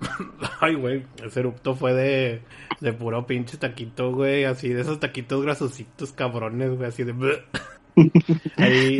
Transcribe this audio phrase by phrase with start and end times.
[0.60, 2.42] Ay, güey, ese erupto fue de,
[2.80, 7.14] de puro pinche taquito, güey, así de esos taquitos grasositos cabrones, güey, así de...
[8.58, 8.98] Ahí,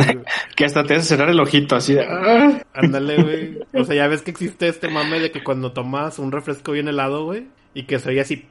[0.56, 2.04] que hasta te hace cerrar el ojito, así de...
[2.04, 2.62] Ah".
[2.72, 3.58] Ándale, güey.
[3.74, 6.88] O sea, ya ves que existe este mame de que cuando tomas un refresco bien
[6.88, 8.46] helado, güey, y que se oye así...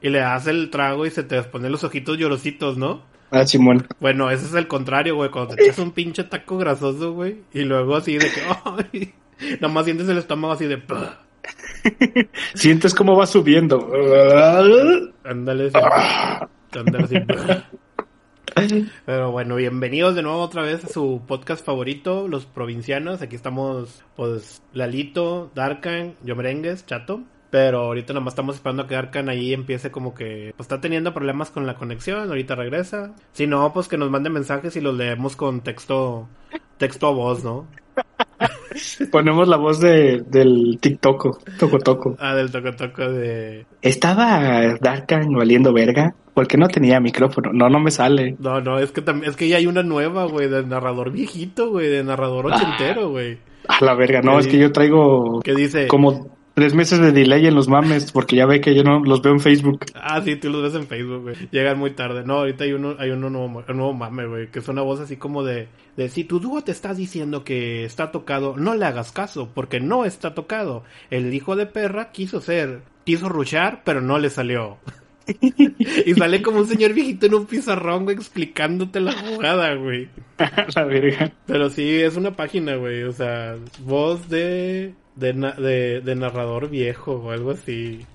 [0.00, 3.02] Y le das el trago y se te ponen los ojitos llorositos, ¿no?
[3.30, 3.86] Ah, Simón.
[4.00, 7.64] Bueno, ese es el contrario, güey, cuando te echas un pinche taco grasoso, güey, y
[7.64, 8.40] luego así de que...
[8.64, 9.12] Ay,
[9.60, 10.80] nomás sientes el estómago así de...
[12.54, 13.90] Sientes cómo va subiendo.
[15.24, 15.70] Ándale,
[19.06, 23.22] Pero bueno, bienvenidos de nuevo otra vez a su podcast favorito, Los Provincianos.
[23.22, 27.22] Aquí estamos, pues, Lalito, Darkan, yo merengues, Chato.
[27.50, 31.14] Pero ahorita nomás estamos esperando a que Darkan ahí empiece como que pues, está teniendo
[31.14, 33.14] problemas con la conexión, ahorita regresa.
[33.32, 36.28] Si no, pues que nos mande mensajes y los leemos con texto,
[36.76, 37.66] texto a voz, ¿no?
[39.12, 42.16] Ponemos la voz de, del TikTok, Toco Toco.
[42.18, 43.66] Ah, del Toco Toco de...
[43.82, 46.14] ¿Estaba Darkan valiendo verga?
[46.34, 47.50] Porque no tenía micrófono.
[47.52, 48.36] No, no me sale.
[48.38, 51.70] No, no, es que también, es que ya hay una nueva, güey, de narrador viejito,
[51.70, 52.56] güey, de narrador ah.
[52.56, 53.38] ochentero, güey.
[53.66, 55.40] a la verga, no, es que yo traigo...
[55.42, 55.88] ¿Qué dice?
[55.88, 59.22] Como tres meses de delay en los mames, porque ya ve que yo no los
[59.22, 59.86] veo en Facebook.
[59.94, 61.36] Ah, sí, tú los ves en Facebook, güey.
[61.52, 62.24] Llegan muy tarde.
[62.24, 64.98] No, ahorita hay uno, hay uno nuevo, un nuevo mame, güey, que es una voz
[64.98, 68.86] así como de, de si tu dúo te está diciendo que está tocado, no le
[68.86, 70.82] hagas caso, porque no está tocado.
[71.10, 74.78] El hijo de perra quiso ser, quiso ruchar, pero no le salió.
[76.06, 80.08] y sale como un señor viejito en un pizarrón, güey, explicándote la jugada, güey.
[80.74, 81.30] la verga.
[81.46, 83.04] Pero sí, es una página, güey.
[83.04, 83.54] O sea,
[83.84, 88.06] voz de de, de, narrador viejo o algo así.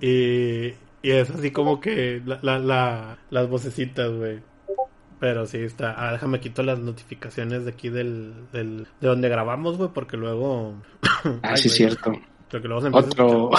[0.00, 4.40] Y, y es así como que la, la, las vocecitas, güey.
[5.20, 5.94] Pero sí, está.
[5.96, 10.74] Ah, déjame quito las notificaciones de aquí del, del de donde grabamos, güey, porque luego.
[11.42, 12.12] ah, sí, cierto.
[12.50, 13.50] Porque luego se Otro.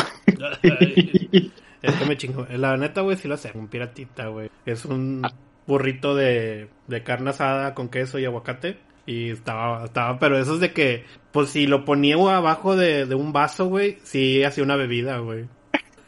[1.82, 2.48] es que me chingo.
[2.50, 3.52] La neta, güey, sí lo hace.
[3.54, 4.50] Un piratita, güey.
[4.66, 5.22] Es un
[5.68, 8.78] burrito de, de carne asada con queso y aguacate.
[9.10, 13.16] Y estaba, estaba, pero eso es de que, pues si lo ponía abajo de, de
[13.16, 15.46] un vaso, güey, sí hacía una bebida, güey.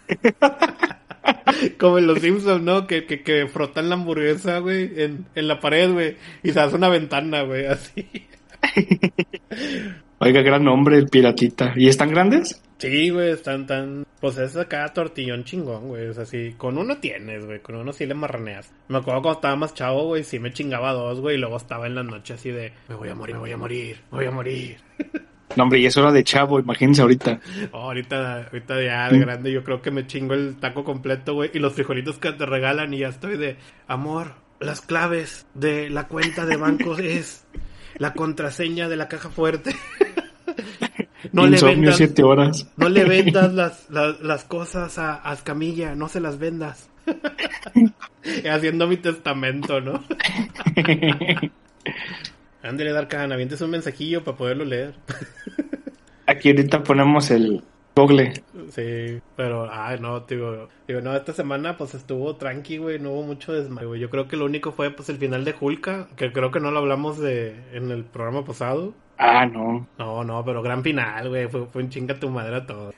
[1.79, 2.85] Como en los Simpsons, ¿no?
[2.85, 6.75] Que, que, que frotan la hamburguesa, güey, en, en la pared, güey, y se hace
[6.75, 8.07] una ventana, güey, así.
[10.19, 11.73] Oiga, gran nombre, el piratita.
[11.75, 12.61] ¿Y están grandes?
[12.77, 14.05] Sí, güey, están tan...
[14.21, 16.07] Pues es acá tortillón chingón, güey.
[16.07, 17.59] O sea, sí, con uno tienes, güey.
[17.59, 18.71] Con uno sí le marraneas.
[18.87, 21.37] Me acuerdo cuando estaba más chavo, güey, sí me chingaba dos, güey.
[21.37, 22.71] Y luego estaba en la noche así de...
[22.87, 24.77] Me voy a morir, me voy a morir, me voy a morir.
[25.57, 27.41] No, hombre, y eso era de chavo, imagínense ahorita.
[27.73, 31.51] Oh, ahorita, ahorita ya de grande yo creo que me chingo el taco completo, güey.
[31.53, 33.57] Y los frijolitos que te regalan y ya estoy de...
[33.85, 37.45] Amor, las claves de la cuenta de bancos es
[37.97, 39.75] la contraseña de la caja fuerte.
[41.31, 42.67] no le vendas, siete horas.
[42.77, 43.53] No le vendas
[43.89, 46.89] las, las, cosas a, a Escamilla, no se las vendas.
[48.49, 50.03] Haciendo mi testamento, ¿no?
[52.63, 54.93] Ándale, Darkan, avientes un mensajillo para poderlo leer.
[56.27, 57.63] Aquí ahorita ponemos el
[57.95, 58.33] Google.
[58.69, 63.23] Sí, pero, ay, no, digo, digo, no, esta semana pues estuvo tranqui, güey, no hubo
[63.23, 66.51] mucho desmayo, Yo creo que lo único fue pues el final de Hulka, que creo
[66.51, 68.93] que no lo hablamos de en el programa pasado.
[69.23, 69.87] Ah, no.
[69.99, 71.47] No, no, pero gran final, güey.
[71.47, 72.91] Fue, fue un chinga tu madre a todo.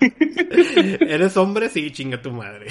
[1.08, 1.68] ¿Eres hombre?
[1.68, 2.66] Sí, chinga tu madre.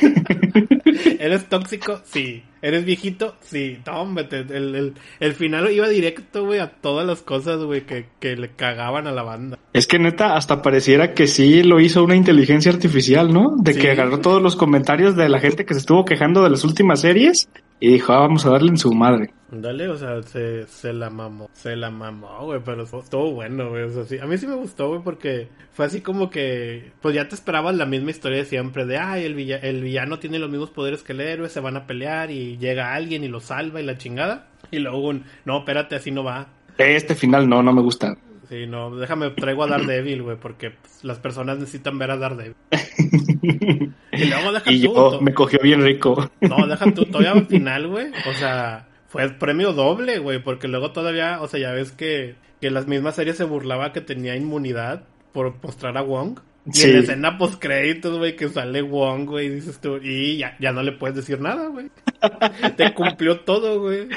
[1.18, 2.00] ¿Eres tóxico?
[2.04, 2.44] Sí.
[2.62, 3.34] ¿Eres viejito?
[3.40, 3.80] Sí.
[3.82, 4.38] Tómate.
[4.42, 8.50] El, el, el final iba directo, güey, a todas las cosas, güey, que, que le
[8.50, 9.58] cagaban a la banda.
[9.72, 13.56] Es que neta, hasta pareciera que sí lo hizo una inteligencia artificial, ¿no?
[13.56, 16.62] De que agarró todos los comentarios de la gente que se estuvo quejando de las
[16.62, 17.48] últimas series
[17.80, 19.32] y dijo, ah, vamos a darle en su madre.
[19.50, 23.84] Dale, o sea, se, se la mamó, se la mamó, güey, pero estuvo bueno, güey,
[23.84, 24.18] o sea, sí.
[24.18, 27.74] A mí sí me gustó, güey, porque fue así como que, pues ya te esperabas
[27.74, 31.12] la misma historia de siempre, de, ay, el, el villano tiene los mismos poderes que
[31.12, 34.48] el héroe, se van a pelear y llega alguien y lo salva y la chingada.
[34.70, 36.48] Y luego un, no, espérate, así no va.
[36.76, 38.16] Este final no, no me gusta.
[38.48, 42.54] Sí, no, déjame, traigo a Daredevil, güey, porque pues, las personas necesitan ver a Daredevil.
[44.12, 46.30] y luego deja y Yo, me cogió bien rico.
[46.40, 50.68] no, deja tú, todavía al final, güey, o sea, fue el premio doble, güey, porque
[50.68, 54.34] luego todavía, o sea, ya ves que, que las mismas series se burlaba que tenía
[54.36, 56.38] inmunidad por mostrar a Wong.
[56.66, 56.86] Y Sí.
[56.88, 60.56] en la escena post créditos, güey, que sale Wong, güey, y dices tú, y ya,
[60.60, 61.90] ya no le puedes decir nada, güey.
[62.76, 64.08] Te cumplió todo, güey.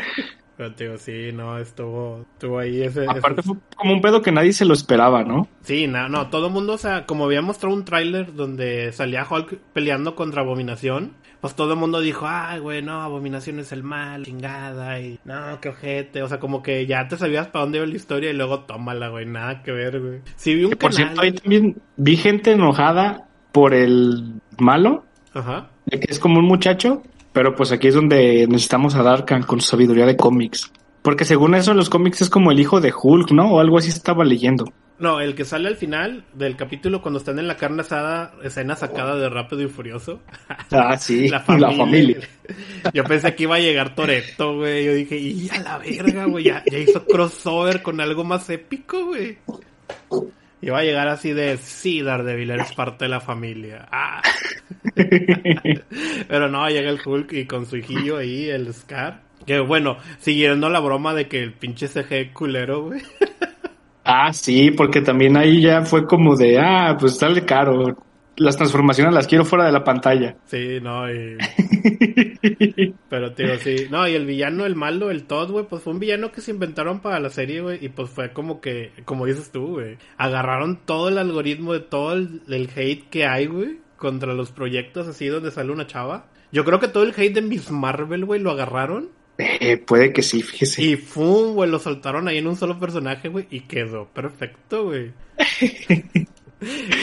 [0.61, 3.05] Pero te digo, sí, no, estuvo, estuvo ahí ese...
[3.09, 5.47] Aparte ese- fue como un pedo que nadie se lo esperaba, ¿no?
[5.63, 9.25] Sí, no, no, todo el mundo, o sea, como había mostrado un tráiler donde salía
[9.27, 13.81] Hulk peleando contra Abominación, pues todo el mundo dijo, ay, güey, no, Abominación es el
[13.81, 17.79] mal, chingada, y no, qué ojete, o sea, como que ya te sabías para dónde
[17.79, 20.19] iba la historia y luego tómala, güey, nada que ver, güey.
[20.35, 25.05] Sí vi un Que por canal- cierto, ahí también vi gente enojada por el malo,
[25.33, 25.69] Ajá.
[25.89, 27.01] que es como un muchacho,
[27.33, 30.71] pero pues aquí es donde necesitamos a Darkan con su sabiduría de cómics.
[31.01, 33.53] Porque según eso en los cómics es como el hijo de Hulk, ¿no?
[33.53, 34.65] O algo así estaba leyendo.
[34.99, 38.75] No, el que sale al final del capítulo cuando están en la carne asada, escena
[38.75, 40.21] sacada de Rápido y Furioso.
[40.71, 41.75] Ah, sí, la la familia.
[41.77, 42.19] familia.
[42.93, 44.85] Yo pensé que iba a llegar Toreto, güey.
[44.85, 46.43] Yo dije, y a la verga, güey.
[46.43, 49.39] Ya, ya hizo crossover con algo más épico, güey.
[50.61, 53.87] Iba a llegar así de, sí, Daredevil, eres parte de la familia.
[53.91, 54.21] Ah.
[56.27, 59.21] Pero no, llega el Hulk y con su hijillo ahí, el Scar.
[59.45, 63.01] Que bueno, siguiendo la broma de que el pinche CG culero, güey.
[64.03, 67.97] Ah, sí, porque también ahí ya fue como de, ah, pues sale caro.
[68.37, 70.35] Las transformaciones las quiero fuera de la pantalla.
[70.45, 71.37] Sí, no, y...
[73.09, 73.87] Pero, tío, sí.
[73.89, 76.51] No, y el villano, el malo, el Todd, güey, pues fue un villano que se
[76.51, 77.83] inventaron para la serie, güey.
[77.83, 79.97] Y pues fue como que, como dices tú, güey.
[80.17, 83.79] Agarraron todo el algoritmo de todo el, el hate que hay, güey.
[83.97, 86.27] Contra los proyectos así donde sale una chava.
[86.51, 89.09] Yo creo que todo el hate de Miss Marvel, güey, lo agarraron.
[89.37, 90.83] Eh, puede que sí, fíjese.
[90.83, 93.47] Y fum, güey, lo soltaron ahí en un solo personaje, güey.
[93.49, 95.13] Y quedó perfecto, güey.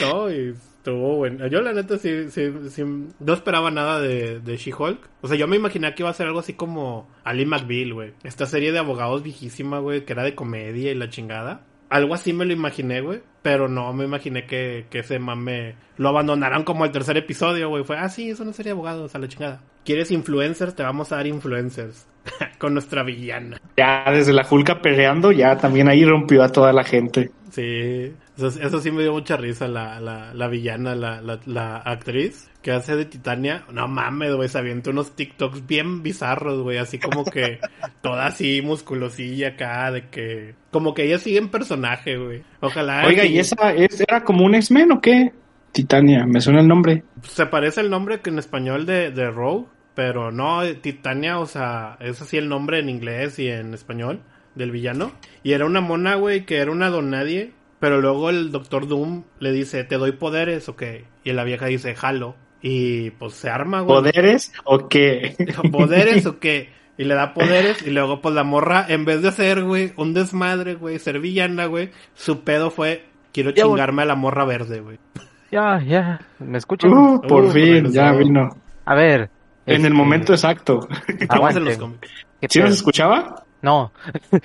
[0.01, 0.53] no, y
[0.89, 1.47] estuvo bueno.
[1.47, 5.09] Yo la neta sí, sí, sí, no esperaba nada de, de She-Hulk.
[5.21, 8.13] O sea, yo me imaginé que iba a ser algo así como Ali McBeal, güey.
[8.23, 11.61] Esta serie de abogados viejísima, güey, que era de comedia y la chingada.
[11.89, 13.21] Algo así me lo imaginé, güey.
[13.41, 17.83] Pero no me imaginé que, que ese mame lo abandonaran como el tercer episodio, güey.
[17.83, 19.61] Fue, ah, sí, eso no sería abogados, a la chingada.
[19.85, 20.75] ¿Quieres influencers?
[20.75, 22.07] Te vamos a dar influencers.
[22.59, 23.57] Con nuestra villana.
[23.77, 27.31] Ya desde la Hulka peleando, ya también ahí rompió a toda la gente.
[27.49, 31.77] Sí, eso, eso sí me dio mucha risa la, la, la villana, la, la, la
[31.77, 33.65] actriz que hace de Titania.
[33.71, 37.59] No mames, güey, se avienta unos TikToks bien bizarros, güey, así como que
[38.01, 40.55] toda así musculosilla acá, de que...
[40.71, 42.43] Como que ella sigue en personaje, güey.
[42.61, 43.05] Ojalá...
[43.05, 45.31] Oiga, ¿y esa es, era como un X-Men o qué?
[45.71, 47.03] Titania, me suena el nombre.
[47.23, 51.97] Se parece el nombre que en español de, de Rogue, pero no, Titania, o sea,
[51.99, 54.21] es así el nombre en inglés y en español
[54.55, 55.11] del villano.
[55.43, 59.23] Y era una mona, güey, que era una don nadie, pero luego el Doctor Doom
[59.39, 61.05] le dice, ¿te doy poderes o qué?
[61.23, 62.35] Y la vieja dice, jalo.
[62.61, 63.97] Y pues se arma, güey.
[63.99, 65.35] ¿Poderes o qué?
[65.71, 66.69] ¿Poderes o qué?
[66.97, 70.13] Y le da poderes y luego pues la morra, en vez de hacer, güey, un
[70.13, 74.81] desmadre, güey, ser villana, güey, su pedo fue, quiero Ya, chingarme a la morra verde,
[74.81, 74.99] güey.
[75.49, 76.91] Ya, ya, ¿me escuchan?
[76.91, 78.49] Uh, por Uh, fin, ya vino.
[78.85, 79.29] A ver.
[79.65, 80.85] En el este, momento exacto.
[81.07, 81.79] En los aguanten.
[81.79, 82.09] cómics.
[82.41, 83.43] ¿Qué ¿Sí nos escuchaba?
[83.61, 83.91] No,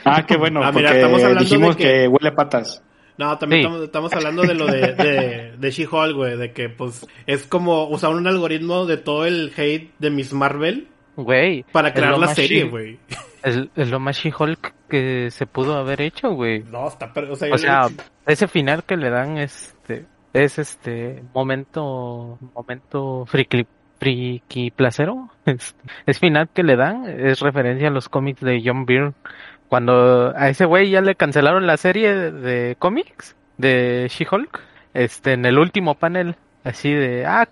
[0.04, 1.88] Ah, qué bueno, Ah, mira, porque estamos hablando dijimos de que...
[2.02, 2.82] que- huele a patas.
[3.16, 3.66] No, también Sí.
[3.66, 7.84] estamos, estamos hablando de lo de, de, de She-Hulk, güey, de que pues es como
[7.88, 11.64] usar un algoritmo de todo el hate de Miss Marvel güey.
[11.72, 12.98] para crear la serie, güey.
[13.42, 16.62] Es, es lo más She-Hulk que se pudo haber hecho, güey.
[16.64, 20.06] No, está, per- o sea, yo O sea, le- ese final que le dan este
[20.32, 23.66] es este momento momento friki
[24.00, 25.28] friki placero.
[25.46, 29.12] Es, es final que le dan es referencia a los cómics de John Byrne
[29.74, 34.60] cuando a ese güey ya le cancelaron la serie de, de cómics de She-Hulk.
[34.94, 37.48] Este en el último panel así de ah.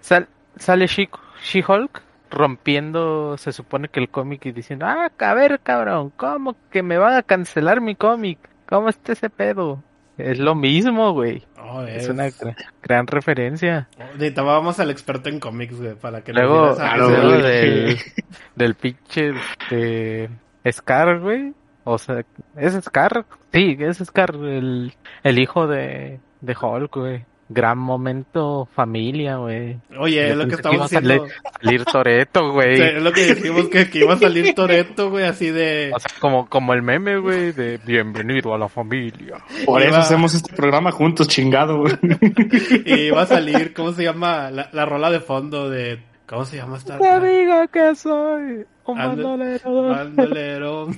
[0.00, 1.10] Sal- sale She-
[1.44, 6.82] She-Hulk rompiendo se supone que el cómic y diciendo ah a ver cabrón cómo que
[6.82, 9.82] me van a cancelar mi cómic cómo está ese pedo
[10.16, 11.44] es lo mismo güey.
[11.58, 13.88] No, es es- una gra- gran referencia.
[13.98, 17.08] Necesitábamos al experto en cómics, güey, para que nos luego esa- claro,
[17.42, 17.98] del
[18.56, 20.30] del pinche este
[20.72, 21.52] Scar güey
[21.92, 22.22] o sea
[22.56, 24.92] es Scar sí es Scar el
[25.22, 30.74] el hijo de de Hulk güey gran momento familia güey Oye, es lo que estamos
[30.76, 31.08] iba a haciendo.
[31.08, 35.08] salir- salir Toreto güey Sí, es lo que dijimos que, que iba a salir Toreto,
[35.10, 35.90] güey, así de.
[35.94, 39.38] O sea, como, como el meme, güey, de bienvenido a la familia.
[39.64, 41.78] Por Iba- eso hacemos este programa juntos, chingado.
[41.78, 41.94] güey.
[42.84, 44.50] Y iba a salir, ¿cómo se llama?
[44.50, 46.00] La, la rola de fondo de.
[46.26, 46.98] ¿Cómo se llama esta?
[46.98, 49.82] Te digo que soy un Ande- bandolero.
[49.88, 50.88] Bandolero.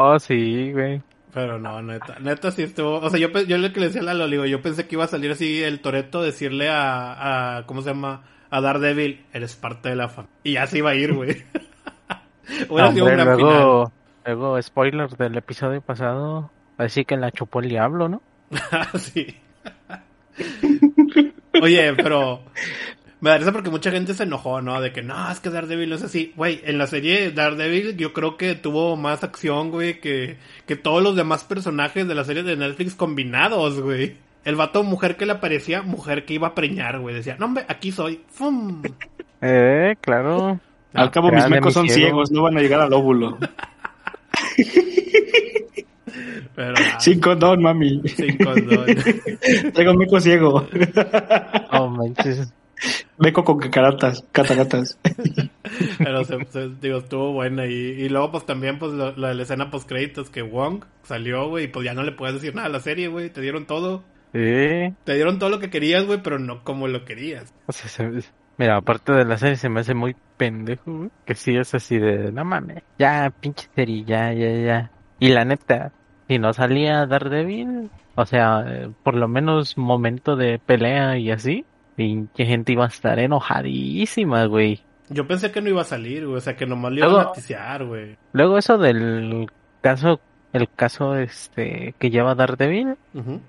[0.00, 1.02] Oh, sí, güey.
[1.34, 4.04] Pero no, neta, neta sí estuvo, o sea, yo, yo lo que le decía a
[4.04, 7.82] Lalo, digo, yo pensé que iba a salir así el Toreto, decirle a, a, ¿cómo
[7.82, 8.22] se llama?
[8.48, 10.36] A Daredevil, eres parte de la familia.
[10.44, 11.30] Y ya se iba a ir, güey.
[12.68, 13.92] Hubiera sido un Hombre, luego,
[14.24, 18.22] luego, spoiler del episodio pasado, así que la chupó el diablo, ¿no?
[18.94, 19.36] sí.
[21.60, 22.42] Oye, pero
[23.20, 24.80] me da risa porque mucha gente se enojó, ¿no?
[24.80, 26.32] De que no, es que Daredevil no es así.
[26.36, 31.02] Güey, en la serie Daredevil yo creo que tuvo más acción, güey, que, que todos
[31.02, 34.16] los demás personajes de la serie de Netflix combinados, güey.
[34.44, 37.14] El vato mujer que le aparecía, mujer que iba a preñar, güey.
[37.14, 38.20] Decía, no, hombre, aquí soy.
[38.28, 38.82] ¡Fum!
[39.40, 40.60] Eh, claro.
[40.94, 42.08] Al cabo, mis mecos son ciego.
[42.08, 43.36] ciegos, no van a llegar al óvulo.
[46.54, 48.00] Pero, ah, Sin condón, mami.
[48.08, 48.86] sin condón.
[49.74, 50.66] Traigo meco ciego.
[51.72, 52.52] No manches.
[53.18, 54.98] Meco con cataratas, cataratas.
[55.98, 57.66] Pero se, se- digo, estuvo buena.
[57.66, 60.84] Y, y luego, pues también, pues lo, lo de la escena post créditos que Wong
[61.02, 61.64] salió, güey.
[61.64, 63.30] Y pues ya no le puedes decir nada a la serie, güey.
[63.30, 64.04] Te dieron todo.
[64.32, 64.94] Sí.
[65.04, 67.52] Te dieron todo lo que querías, güey, pero no como lo querías.
[67.66, 71.10] O sea, se- mira, aparte de la serie se me hace muy pendejo, güey.
[71.24, 74.90] Que sí es así de, no mames, ya, pinche serie, ya, ya, ya.
[75.18, 75.92] Y la neta,
[76.28, 81.64] si no salía Daredevil, o sea, eh, por lo menos momento de pelea y así,
[81.98, 84.80] pinche gente iba a estar enojadísima, güey.
[85.10, 86.36] Yo pensé que no iba a salir, güey.
[86.36, 88.16] O sea, que nomás le iban a noticiar, güey.
[88.32, 89.46] Luego eso del
[89.80, 90.20] caso,
[90.52, 93.40] el caso este que lleva Daredevil, Ujú.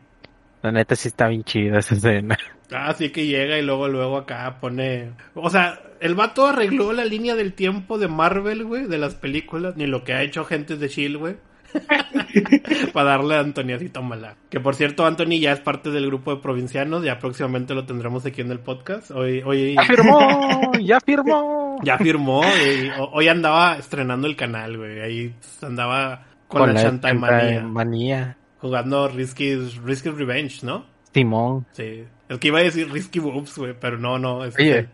[0.63, 2.38] la neta sí está bien chida esa escena.
[2.72, 5.13] Ah, sí que llega y luego, luego acá pone...
[5.34, 9.75] O sea, el vato arregló la línea del tiempo de Marvel, güey, de las películas,
[9.75, 11.36] ni lo que ha hecho Agentes de S.H.I.E.L.D., güey.
[12.94, 14.36] Para darle a Anthony así, tómala.
[14.50, 18.26] Que por cierto, Anthony ya es parte del grupo de provincianos, ya próximamente lo tendremos
[18.26, 19.12] aquí en el podcast.
[19.12, 20.72] Hoy, hoy ¡Ya firmó!
[20.82, 21.80] ¡Ya firmó!
[21.84, 25.00] ya firmó, y hoy andaba estrenando el canal, güey.
[25.02, 28.38] Ahí andaba con, la Shantae Manía, manía.
[28.60, 30.86] jugando Risky, Risky Revenge, ¿no?
[31.14, 31.66] Simón.
[31.72, 32.04] Sí.
[32.28, 34.44] El que iba a decir Risky Boobs, güey, pero no, no.
[34.46, 34.88] Es Oye.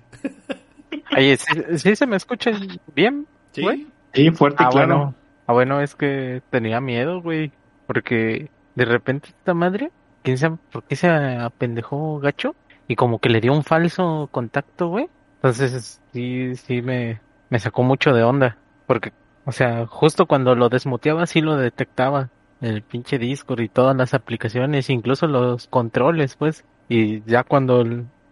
[1.17, 1.45] Oye, ¿sí,
[1.77, 2.51] sí se me escucha
[2.95, 3.27] bien?
[3.51, 3.61] Sí.
[3.61, 3.87] güey.
[4.13, 4.87] Sí, fuerte y Ah, claro.
[4.97, 5.15] bueno.
[5.47, 7.51] Ah, bueno, es que tenía miedo, güey.
[7.87, 9.91] Porque de repente esta madre,
[10.23, 12.55] quién sabe por qué se apendejó gacho.
[12.87, 15.09] Y como que le dio un falso contacto, güey.
[15.35, 18.57] Entonces, sí, sí me, me sacó mucho de onda.
[18.87, 19.13] Porque,
[19.45, 22.29] o sea, justo cuando lo desmuteaba, sí lo detectaba.
[22.61, 26.63] El pinche Discord y todas las aplicaciones, incluso los controles, pues.
[26.87, 27.83] Y ya cuando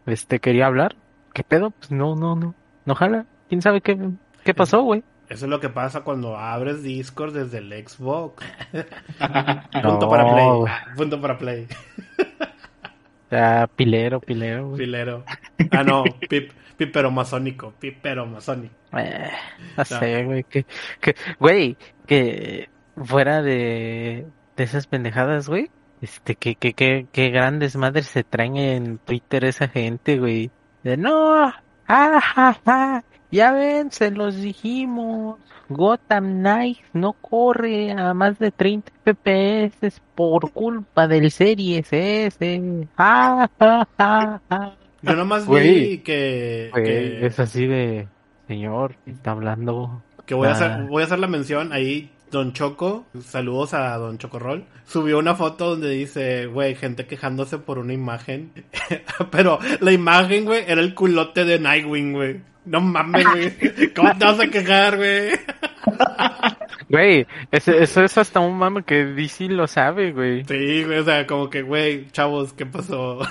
[0.05, 0.95] este quería hablar,
[1.33, 1.71] ¿qué pedo?
[1.71, 2.55] Pues no, no, no.
[2.85, 3.25] No jala.
[3.49, 3.97] ¿Quién sabe qué,
[4.43, 5.03] qué pasó, güey?
[5.33, 8.45] Eso es lo que pasa cuando abres Discord desde el Xbox.
[9.73, 10.47] No, Punto para Play.
[10.67, 11.67] Ah, Punto para Play.
[13.31, 14.77] Ah, pilero, pilero, güey.
[14.77, 15.25] Filero.
[15.71, 16.03] Ah, no.
[16.29, 17.73] Pip, pipero masónico.
[17.79, 18.75] Pipero masónico.
[18.95, 19.31] Eh,
[19.75, 20.65] no sé, güey, que,
[21.01, 25.71] que, güey, que fuera de, de esas pendejadas, güey,
[26.01, 30.51] este, que, que, que, que grandes madres se traen en Twitter esa gente, güey,
[30.83, 38.13] de no, ah, ja, ja, ya ven, se los dijimos, Gotham Knights no corre a
[38.13, 42.61] más de 30 FPS por culpa del Series S,
[42.97, 44.75] ah, ja, ja, ja.
[45.01, 45.97] Yo nomás vi Güey.
[46.03, 48.07] que, Güey, que, es así de,
[48.47, 50.53] señor, está hablando que voy, a Ah.
[50.53, 52.09] hacer, voy a hacer la mención ahí.
[52.33, 57.77] Don Choco, saludos a Don Chocorrol, subió una foto donde dice, güey, gente quejándose por
[57.77, 58.51] una imagen.
[59.31, 62.41] Pero la imagen, güey, era el culote de Nightwing, güey.
[62.65, 63.93] No mames, güey.
[63.95, 65.29] ¿Cómo te vas a quejar, güey?
[66.89, 70.43] Güey, eso es hasta un mame que DC lo sabe, güey.
[70.45, 73.19] Sí, güey, o sea, como que, güey, chavos, ¿qué pasó?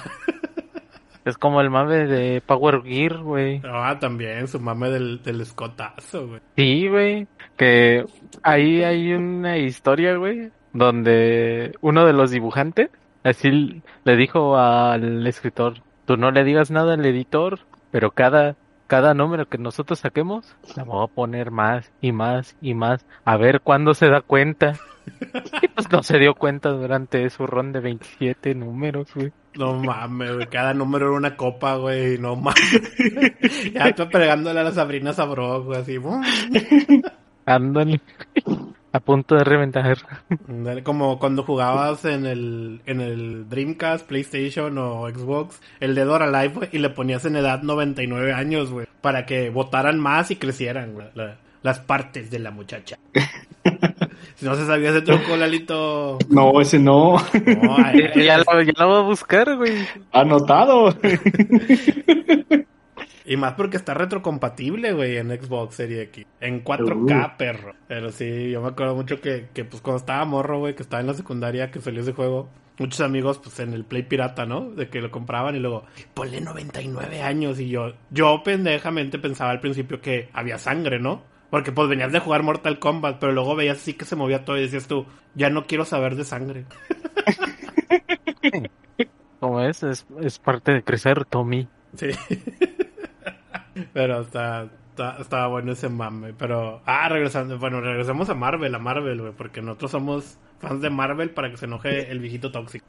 [1.25, 3.61] Es como el mame de Power Gear, güey.
[3.64, 6.40] Ah, también, su mame del, del escotazo, güey.
[6.56, 7.28] Sí, güey.
[7.62, 8.07] Que
[8.42, 12.90] ahí hay una historia, güey, donde uno de los dibujantes
[13.23, 17.61] así le dijo al escritor, tú no le digas nada al editor,
[17.92, 18.57] pero cada
[18.88, 23.37] cada número que nosotros saquemos, le voy a poner más y más y más, a
[23.37, 24.73] ver cuándo se da cuenta.
[25.62, 29.33] Y pues no se dio cuenta durante su ron de 27 números, güey.
[29.54, 32.83] No mames, güey, cada número era una copa, güey, no mames.
[33.73, 35.99] ya estoy pegándole a la Sabrina Sabrok, güey, así.
[37.46, 38.00] Ándale.
[38.94, 39.96] A punto de reventar.
[40.84, 46.54] Como cuando jugabas en el, en el Dreamcast, PlayStation o Xbox, el de Dora Live,
[46.54, 50.92] güey, y le ponías en edad 99 años, güey, para que votaran más y crecieran,
[50.92, 52.99] güey, la- las partes de la muchacha.
[54.34, 56.18] si no se sabía ese truco, Lalito.
[56.28, 57.16] No, ese no.
[57.16, 59.72] No, ay, ay, ya, lo, ya lo voy a buscar, güey.
[60.12, 60.94] Anotado.
[63.24, 66.26] Y más porque está retrocompatible, güey, en Xbox Series X.
[66.40, 67.74] En 4K, perro.
[67.86, 71.00] Pero sí, yo me acuerdo mucho que, que pues cuando estaba morro, güey, que estaba
[71.00, 72.48] en la secundaria, que salió ese juego.
[72.78, 74.70] Muchos amigos, pues en el Play Pirata, ¿no?
[74.70, 77.60] De que lo compraban y luego, ponle 99 años.
[77.60, 81.22] Y yo, yo pendejamente pensaba al principio que había sangre, ¿no?
[81.50, 84.56] Porque pues venías de jugar Mortal Kombat, pero luego veías así que se movía todo
[84.56, 86.64] y decías tú, ya no quiero saber de sangre.
[89.38, 91.68] como es, es, es parte de crecer, Tommy.
[91.94, 92.08] Sí.
[93.92, 96.32] Pero está, está, estaba bueno ese mame.
[96.34, 100.90] Pero, ah, regresando, bueno, regresamos a Marvel, a Marvel, güey, porque nosotros somos fans de
[100.90, 102.86] Marvel para que se enoje el viejito tóxico.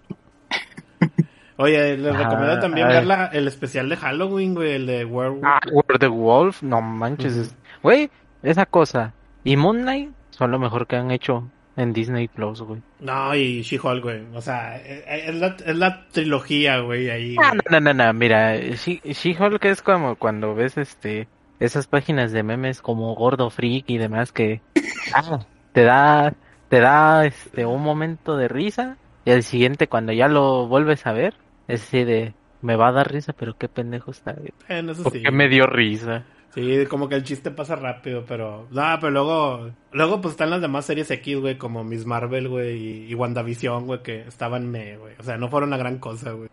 [1.58, 2.94] Oye, les Ah, recomiendo también ay.
[2.96, 5.44] ver la, el especial de Halloween, güey, el de Werewolf.
[5.46, 5.60] Ah,
[6.00, 7.56] the Wolf, no manches.
[7.84, 8.10] Güey,
[8.42, 9.14] esa cosa.
[9.44, 12.82] Y Moon Knight son lo mejor que han hecho en Disney Plus, güey.
[13.00, 14.22] No, y She-Hulk, güey.
[14.34, 17.36] O sea, eh, eh, es la, es la trilogía, güey, ahí.
[17.44, 17.62] Ah, güey.
[17.72, 21.28] no, no, no, no, mira, She- She-Hulk es como cuando ves este
[21.60, 24.62] esas páginas de memes como Gordo Freak y demás que
[25.16, 25.40] ah,
[25.72, 26.34] te da
[26.70, 31.14] te da este un momento de risa y al siguiente cuando ya lo vuelves a
[31.14, 31.36] ver
[31.70, 34.34] es así de me va a dar risa, pero qué pendejo está.
[34.34, 34.52] güey.
[34.70, 35.22] En eso ¿Por sí.
[35.22, 36.24] qué me dio risa?
[36.54, 38.68] Sí, como que el chiste pasa rápido, pero...
[38.70, 39.72] No, pero luego...
[39.92, 43.88] Luego pues están las demás series X, güey, como Miss Marvel, güey, y, y WandaVision,
[43.88, 45.16] güey, que estaban me, güey.
[45.20, 46.50] O sea, no fueron la gran cosa, güey.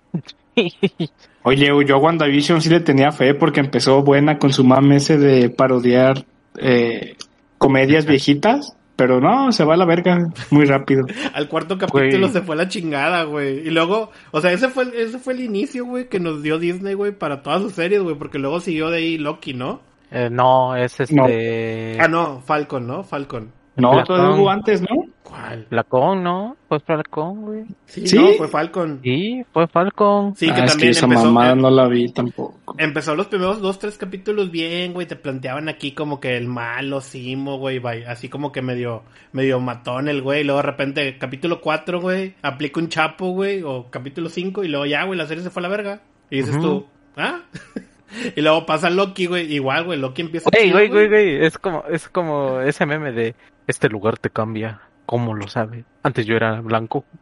[1.42, 5.19] Oye, yo a WandaVision sí le tenía fe porque empezó buena con su mame ese
[5.19, 6.25] de parodiar
[6.57, 7.16] eh,
[7.59, 11.04] comedias viejitas, pero no, se va a la verga muy rápido.
[11.35, 12.33] Al cuarto capítulo Güey.
[12.33, 13.66] se fue la chingada, güey.
[13.66, 14.12] Y luego...
[14.30, 17.42] O sea, ese fue, ese fue el inicio, güey, que nos dio Disney, güey, para
[17.42, 18.16] todas sus series, güey.
[18.16, 19.89] Porque luego siguió de ahí Loki, ¿no?
[20.11, 21.26] Eh, no, es No.
[21.26, 23.02] este Ah, no, Falcon, ¿no?
[23.05, 23.52] Falcon.
[23.76, 24.88] No, hubo antes, ¿no?
[25.23, 25.64] ¿Cuál?
[25.69, 26.57] Flacón, ¿no?
[26.69, 27.64] Fue Flacón, güey.
[27.87, 28.17] Sí, ¿Sí?
[28.19, 29.00] no, fue Falcon.
[29.02, 30.35] Sí, fue Falcon.
[30.35, 31.25] Sí, que Ah, es también esa empezó...
[31.26, 32.75] mamada eh, no la vi tampoco.
[32.76, 37.00] Empezó los primeros dos, tres capítulos bien, güey, te planteaban aquí como que el malo
[37.00, 41.17] Simo, güey, vaya, así como que medio, medio matón el güey, y luego de repente
[41.19, 45.26] capítulo 4, güey, aplica un chapo, güey, o capítulo 5, y luego ya, güey, la
[45.26, 46.00] serie se fue a la verga.
[46.29, 46.62] Y dices Ujú.
[46.62, 46.87] tú,
[47.17, 47.40] ¿ah?
[48.37, 51.59] y luego pasa Loki, güey, igual, güey, Loki empieza Güey, chido, güey, güey, güey, es
[51.59, 53.35] como, es como ese meme de
[53.67, 55.85] este lugar te cambia, ¿cómo lo sabe?
[56.02, 57.05] Antes yo era blanco.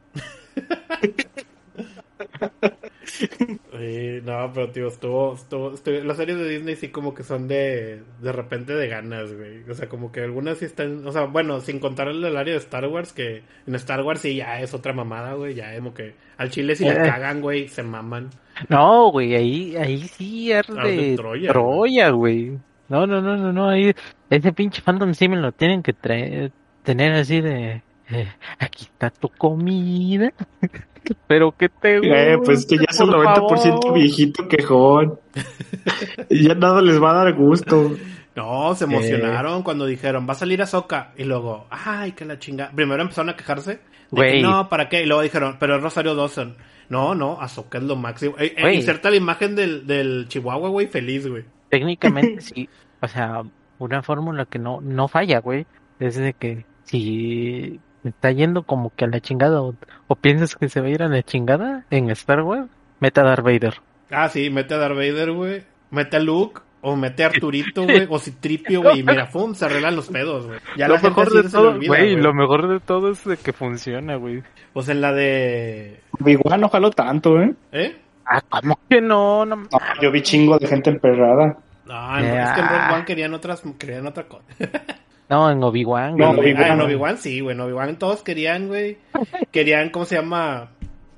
[3.09, 7.49] Sí, no, pero tío, estuvo, estuvo, estuvo- las series de Disney sí como que son
[7.49, 9.63] de, de repente de ganas, güey.
[9.69, 12.53] O sea, como que algunas sí están, o sea, bueno, sin contar el del área
[12.53, 15.95] de Star Wars, que en Star Wars sí ya es otra mamada, güey, ya como
[15.95, 16.97] que al chile si le Eh.
[17.09, 18.31] cagan, güey, se maman.
[18.69, 22.59] No, güey, ahí, ahí sí arde Arde Troya, Troya, güey.
[22.89, 23.93] No, no, no, no, no, ahí,
[24.31, 29.11] ese pinche fandom sí me lo tienen que traer, tener así de, eh, aquí está
[29.11, 30.33] tu comida.
[31.27, 33.95] Pero que te Eh, pues que ya es un por 90% favor.
[33.95, 35.19] viejito quejón.
[36.29, 37.93] y ya nada les va a dar gusto.
[38.35, 41.13] No, se emocionaron cuando dijeron, va a salir Ahsoka.
[41.17, 42.71] Y luego, ay, que la chinga.
[42.75, 43.81] Primero empezaron a quejarse.
[44.11, 45.03] de que, no, ¿para qué?
[45.03, 46.57] Y luego dijeron, pero es Rosario Dawson.
[46.89, 48.37] No, no, Ahsoka es lo máximo.
[48.39, 51.45] Eh, eh, inserta la imagen del, del Chihuahua, güey, feliz, güey.
[51.69, 52.69] Técnicamente sí,
[53.01, 53.43] o sea,
[53.79, 55.67] una fórmula que no, no falla, güey,
[56.01, 59.75] es de que si está yendo como que a la chingada o,
[60.07, 62.69] o piensas que se va a ir a la chingada en Star Wars,
[63.01, 63.75] meta a Darth Vader.
[64.11, 65.63] Ah, sí, mete a Darth Vader, güey.
[65.91, 66.63] Mete a Luke.
[66.81, 68.07] O mete a Arturito, güey.
[68.09, 69.01] O Citripio, güey.
[69.01, 70.59] Y mira, pum, se arreglan los pedos, güey.
[70.77, 72.23] Ya lo la gente mejor así de todo, olvida, güey, güey.
[72.23, 74.43] lo mejor de todo es de que funciona, güey.
[74.73, 76.01] Pues en la de...
[76.25, 77.53] Igual no jaló tanto, ¿eh?
[77.73, 77.97] ¿Eh?
[78.25, 79.45] Ah, ¿cómo que no?
[79.45, 79.69] No, No,
[80.01, 81.57] yo vi chingo de gente emperrada.
[81.87, 82.87] No, en- es que en Ah.
[82.89, 83.63] Rogue One querían otras...
[83.79, 84.45] Querían otra cosa.
[85.31, 86.51] no, en Obi-Wan, No, güey.
[86.55, 86.81] Ah, en Obi-Wan.
[86.83, 87.55] Obi-Wan sí, güey.
[87.57, 88.99] En Obi-Wan todos querían, güey.
[89.51, 90.69] Querían, ¿cómo se llama?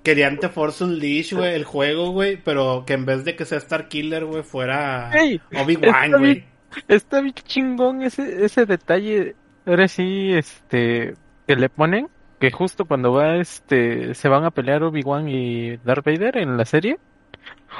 [0.02, 2.36] Querían The Force Unleashed, güey, el juego, güey.
[2.42, 5.10] Pero que en vez de que sea Star Killer, güey, fuera
[5.54, 6.44] Obi-Wan, güey.
[6.88, 9.34] Está bien chingón ese, ese detalle.
[9.66, 11.14] Ahora sí, este,
[11.46, 12.08] que le ponen,
[12.38, 16.64] que justo cuando va, este, se van a pelear Obi-Wan y Darth Vader en la
[16.64, 16.98] serie.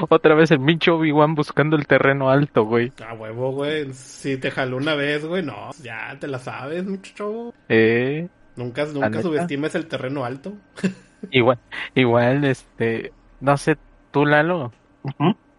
[0.09, 2.93] Otra vez el pinche Obi-Wan buscando el terreno alto, güey.
[3.07, 3.93] A huevo, güey.
[3.93, 5.71] Si te jaló una vez, güey, no.
[5.83, 7.53] Ya te la sabes, muchacho.
[7.69, 10.55] Eh, Nunca, ¿La nunca subestimes el terreno alto.
[11.31, 11.59] igual,
[11.95, 13.77] igual, este, no sé,
[14.11, 14.73] tú Lalo,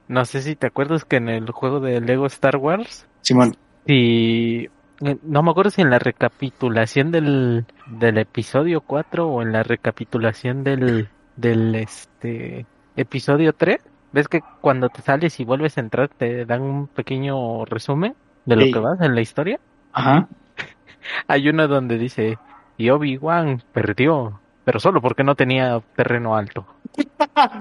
[0.08, 3.56] no sé si te acuerdas que en el juego de Lego Star Wars, Simón.
[3.86, 4.70] si
[5.02, 9.64] eh, no me acuerdo si en la recapitulación del, del episodio 4 o en la
[9.64, 12.66] recapitulación del, del este
[12.98, 13.80] episodio 3,
[14.12, 18.56] ves que cuando te sales y vuelves a entrar te dan un pequeño resumen de
[18.58, 18.72] lo Sí.
[18.74, 19.60] que vas en la historia.
[19.94, 20.28] Ajá.
[21.28, 22.38] Hay uno donde dice,
[22.78, 26.66] y Obi-Wan perdió, pero solo porque no tenía terreno alto.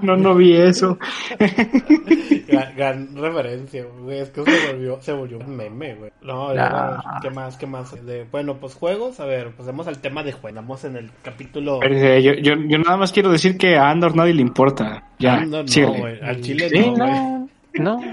[0.01, 0.97] No, no vi eso.
[2.47, 4.19] Gran, gran referencia, güey.
[4.19, 6.11] Es que se volvió, se volvió un meme, güey.
[6.21, 6.55] No, Nah.
[7.01, 7.57] ya, ¿qué más?
[7.57, 8.05] ¿Qué más?
[8.05, 9.19] De, bueno, pues juegos.
[9.19, 10.49] A ver, pasemos al tema de juegos.
[10.51, 11.79] Estamos en el capítulo.
[11.79, 15.03] Pero, eh, yo, yo, yo nada más quiero decir que a Andor nadie le importa.
[15.19, 16.19] Ya, Ah, no, güey.
[16.21, 17.11] Al chile Sí, no, güey.
[17.11, 18.01] no, no.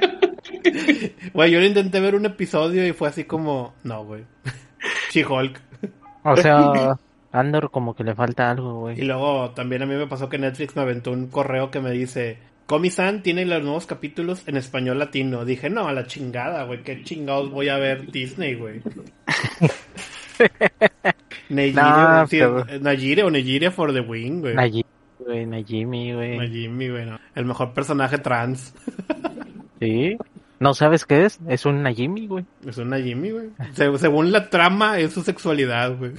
[1.35, 3.75] Güey, yo lo intenté ver un episodio y fue así como.
[3.83, 4.25] No, güey.
[5.11, 5.61] She-Hulk.
[6.23, 6.97] O sea,
[7.33, 8.99] Andor como que le falta algo, güey.
[9.01, 11.91] Y luego también a mí me pasó que Netflix me aventó un correo que me
[11.91, 15.45] dice, Comi-san tiene los nuevos capítulos en español latino.
[15.45, 18.81] Dije, no, a la chingada, güey, qué chingados voy a ver Disney, güey.
[21.49, 24.55] Pero- Nayire o Neyire for the win, güey.
[24.55, 24.85] Najimi,
[25.19, 26.39] güey, Najimi, güey.
[26.39, 27.19] Najimi, güey, no.
[27.35, 28.75] El mejor personaje trans.
[29.81, 30.17] Sí.
[30.59, 31.39] ¿No sabes qué es?
[31.47, 32.45] Es un Najimi, güey.
[32.67, 33.51] Es un Najimi, güey.
[33.75, 36.15] Se- según la trama, es su sexualidad, güey.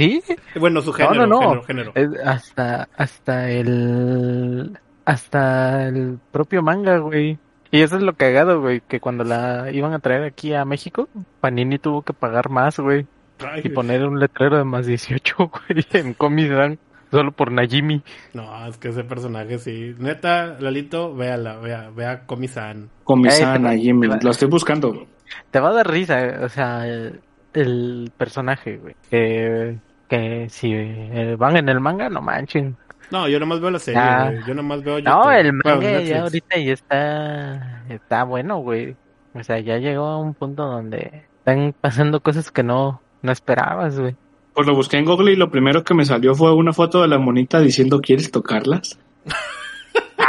[0.00, 0.22] ¿Sí?
[0.58, 1.62] Bueno, su No, género, no, no.
[1.62, 2.22] género, género.
[2.24, 7.38] Hasta, hasta el, hasta el propio manga, güey.
[7.70, 11.08] Y eso es lo cagado, güey, que cuando la iban a traer aquí a México,
[11.40, 13.06] Panini tuvo que pagar más, güey,
[13.46, 16.78] Ay, y poner un letrero de más 18, güey, en Comic
[17.10, 18.02] solo por Najimi.
[18.34, 19.94] No, es que ese personaje sí.
[19.98, 22.88] Neta, Lalito, véala, vea, vea Comi-san.
[23.04, 24.08] Con mi Ey, sana, pero- Jimmy.
[24.08, 25.06] pero- Lo estoy buscando.
[25.50, 27.20] Te va a dar risa, eh, o sea, el,
[27.54, 29.76] el personaje, güey, que,
[30.10, 32.76] que si eh, van en el manga, no manchen.
[33.10, 34.30] No, yo nomás veo la serie, Ah.
[34.46, 35.30] Yo nomás veo No, YouTube.
[35.38, 38.94] el Bueno, manga ya ahorita ya está, está bueno, güey.
[39.34, 43.98] O sea, ya llegó a un punto donde están pasando cosas que no, no esperabas,
[43.98, 44.14] güey.
[44.52, 47.08] Pues lo busqué en Google y lo primero que me salió fue una foto de
[47.08, 48.98] la monita diciendo ¿quieres tocarlas?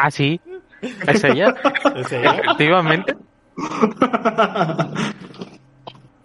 [0.03, 0.39] Ah, sí.
[1.05, 1.53] Es ella,
[1.95, 2.31] Es ella.
[2.37, 3.15] efectivamente.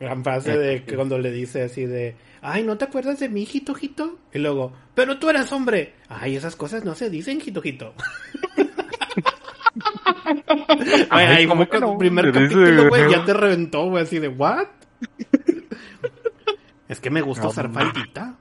[0.01, 3.43] Gran frase de que cuando le dice así de, ay, ¿no te acuerdas de mí,
[3.43, 4.19] hijito, hijito?
[4.33, 5.95] Y luego, pero tú eras hombre.
[6.09, 7.95] Ay, esas cosas no se dicen, hijito, hijito.
[10.25, 10.43] Ay,
[11.11, 11.93] Ay, ay, ¿cómo como que no?
[11.93, 14.67] el primer capítulo, güey, ya te reventó, güey, así de, ¿what?
[16.89, 17.75] es que me gusta No, usar no.
[17.75, 18.35] faldita.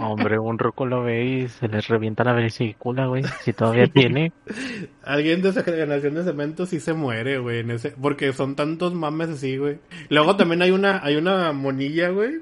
[0.00, 3.24] Hombre, un roco lo ve y se les revienta la vesícula, güey.
[3.42, 4.32] Si todavía tiene.
[5.02, 8.94] Alguien de esa generación de cemento sí se muere, güey, en ese, porque son tantos
[8.94, 9.78] mames así, güey.
[10.08, 12.34] Luego también hay una, hay una monilla, güey,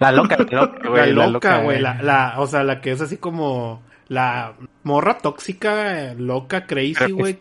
[0.00, 1.12] La loca, la loca, güey.
[1.12, 1.80] la la loca, güey, güey.
[1.82, 7.12] la, la, o sea, la que es así como la morra tóxica, eh, loca, crazy,
[7.12, 7.38] güey.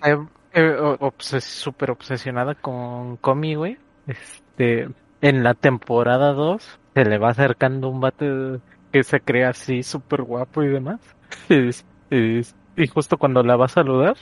[0.53, 3.77] eh, obses- súper obsesionada con Comi, güey.
[4.07, 4.89] Este,
[5.21, 8.59] en la temporada 2 se le va acercando un vato
[8.93, 11.01] que se crea así súper guapo y demás.
[12.75, 14.15] Y justo cuando la va a saludar,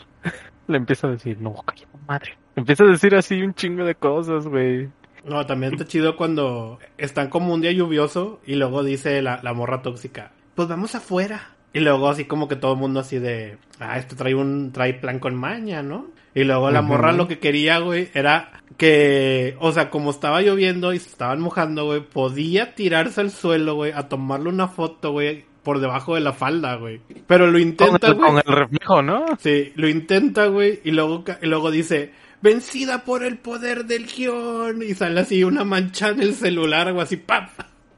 [0.68, 2.38] le empieza a decir, no, calla madre.
[2.56, 4.90] Empieza a decir así un chingo de cosas, güey.
[5.24, 9.54] No, también está chido cuando están como un día lluvioso y luego dice la, la
[9.54, 11.52] morra tóxica, pues vamos afuera.
[11.74, 14.94] Y luego así como que todo el mundo así de, ah, esto trae un, trae
[14.94, 16.08] plan con maña, ¿no?
[16.34, 20.94] Y luego la morra lo que quería, güey, era que, o sea, como estaba lloviendo
[20.94, 25.46] y se estaban mojando, güey, podía tirarse al suelo, güey, a tomarle una foto, güey,
[25.64, 27.02] por debajo de la falda, güey.
[27.28, 28.30] Pero lo Con intenta, el, güey.
[28.30, 29.26] con el reflejo, ¿no?
[29.40, 34.82] Sí, lo intenta, güey, y luego, y luego dice, vencida por el poder del guion,
[34.82, 37.50] y sale así una mancha en el celular, o así, ¡pap!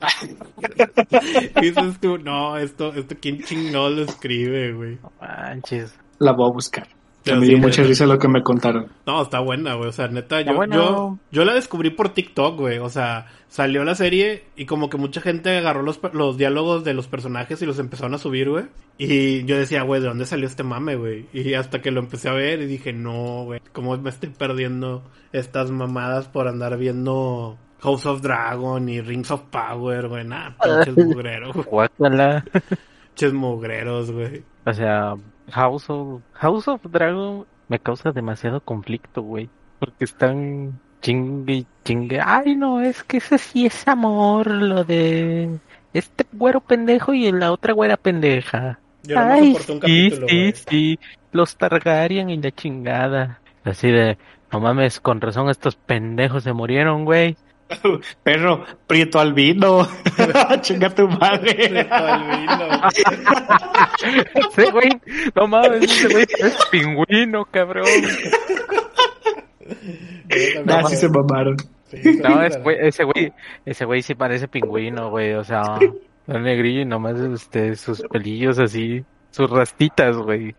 [1.55, 4.97] y dices tú, no, esto, esto, ¿quién chingado lo escribe, güey?
[5.01, 5.97] No manches.
[6.19, 6.87] La voy a buscar.
[7.23, 8.88] Pero me sí, dio mucha risa lo que me contaron.
[9.05, 10.75] No, está buena, güey, o sea, neta, yo, bueno.
[10.75, 14.97] yo, yo la descubrí por TikTok, güey, o sea, salió la serie y como que
[14.97, 18.65] mucha gente agarró los, los diálogos de los personajes y los empezaron a subir, güey,
[18.97, 21.25] y yo decía, güey, ¿de dónde salió este mame, güey?
[21.33, 25.03] Y hasta que lo empecé a ver y dije, no, güey, ¿cómo me estoy perdiendo
[25.31, 30.25] estas mamadas por andar viendo House of Dragon y Rings of Power, güey?
[30.25, 31.65] Nah, pinches mugreros, güey.
[31.65, 32.45] Guácala.
[33.07, 34.43] pinches mugreros, güey.
[34.65, 35.15] O sea,
[35.51, 39.49] House of, House of Dragon me causa demasiado conflicto, güey.
[39.79, 42.19] Porque están chingue chingue.
[42.23, 45.60] Ay, no, es que ese sí es amor, lo de
[45.93, 48.79] este güero pendejo y la otra güera pendeja.
[49.03, 50.99] Yo no me Ay, sí, sí, sí.
[51.32, 53.41] Los Targaryen y la chingada.
[53.63, 54.17] Así de,
[54.51, 57.36] no mames, con razón estos pendejos se murieron, güey.
[58.23, 59.88] Perro, prieto albino.
[60.62, 61.88] Chinga tu madre.
[64.36, 64.89] Ese güey,
[65.36, 67.86] no mames, ese güey es pingüino, cabrón.
[70.67, 71.58] Ah, sí se mamaron.
[72.21, 73.34] No, es güey- ese güey,
[73.65, 75.78] ese güey sí parece pingüino, güey, o sea,
[76.28, 80.56] es negrillo y nomás este, sus pelillos así, sus rastitas, güey.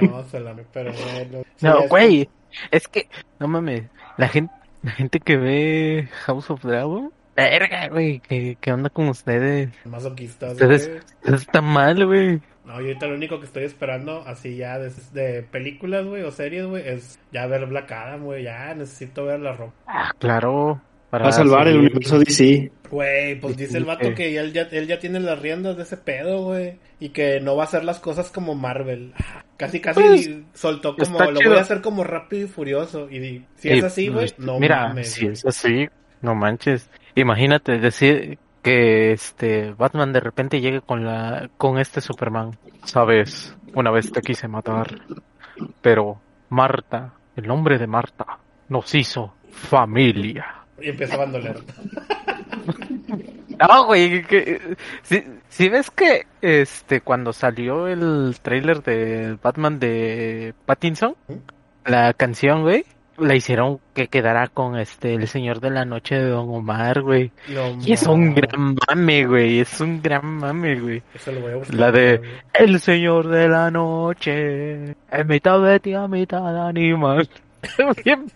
[0.00, 1.44] No, se la pero bueno.
[1.60, 2.28] No, güey,
[2.72, 3.84] es que, no mames,
[4.16, 4.52] la gente,
[4.84, 9.70] la gente que ve House of Dragon, verga, güey, ¿qué, qué onda con ustedes?
[9.84, 11.00] Masoquistas, Ustedes, güey.
[11.24, 12.40] eso está mal, güey.
[12.64, 16.30] No, yo ahorita lo único que estoy esperando, así ya de, de películas, güey, o
[16.30, 19.74] series, güey, es ya ver Black Adam, güey, ya necesito ver la ropa.
[19.86, 20.80] Ah, claro.
[21.10, 22.72] Para Va a salvar el universo DC.
[22.94, 25.96] Güey, pues dice el vato que él ya, él ya tiene las riendas de ese
[25.96, 29.12] pedo, güey, y que no va a hacer las cosas como Marvel.
[29.56, 31.50] Casi, casi Pues, soltó como, lo chido.
[31.50, 33.08] voy a hacer como rápido y furioso.
[33.10, 35.10] Y di- si es así, güey, pues, no Mira, mames.
[35.12, 35.32] si güey.
[35.32, 35.88] es así,
[36.22, 36.88] no manches.
[37.16, 42.56] Imagínate decir que este Batman de repente llegue con la con este Superman.
[42.84, 44.86] Sabes, una vez te quise matar,
[45.82, 50.46] pero Marta, el nombre de Marta, nos hizo familia.
[50.80, 51.56] Y empezaban a doler.
[53.58, 60.54] No, güey, que, si, si ves que este cuando salió el trailer de Batman de
[60.66, 61.14] Pattinson,
[61.84, 62.84] la canción, güey,
[63.16, 67.30] la hicieron que quedara con este el Señor de la Noche de Don Omar, güey.
[67.84, 71.02] Y es un gran mame, güey, es un gran mame, güey.
[71.14, 71.76] Eso lo voy a buscar.
[71.76, 72.30] La de güey.
[72.54, 77.28] El Señor de la Noche, en mitad de ti, a mitad animal.
[78.04, 78.26] Bien,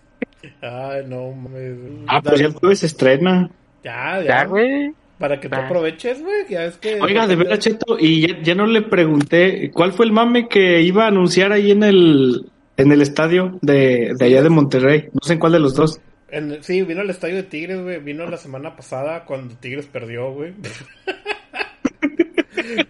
[0.61, 1.77] Ay, no mames.
[2.07, 3.49] Ah, pues ya el jueves estrena.
[3.83, 4.25] Ya, ya.
[4.27, 4.91] ya, güey.
[5.17, 5.65] Para que tú Ah.
[5.65, 6.45] aproveches, güey.
[6.49, 6.99] Ya es que.
[7.01, 10.81] Oiga, de veras, Cheto, y ya, ya no le pregunté, ¿cuál fue el mame que
[10.81, 12.45] iba a anunciar ahí en el,
[12.77, 15.09] en el estadio de, de allá de Monterrey?
[15.13, 15.99] No sé en cuál de los dos.
[16.31, 17.99] En- sí, vino al estadio de Tigres, güey.
[17.99, 20.53] Vino la semana pasada cuando Tigres perdió, güey.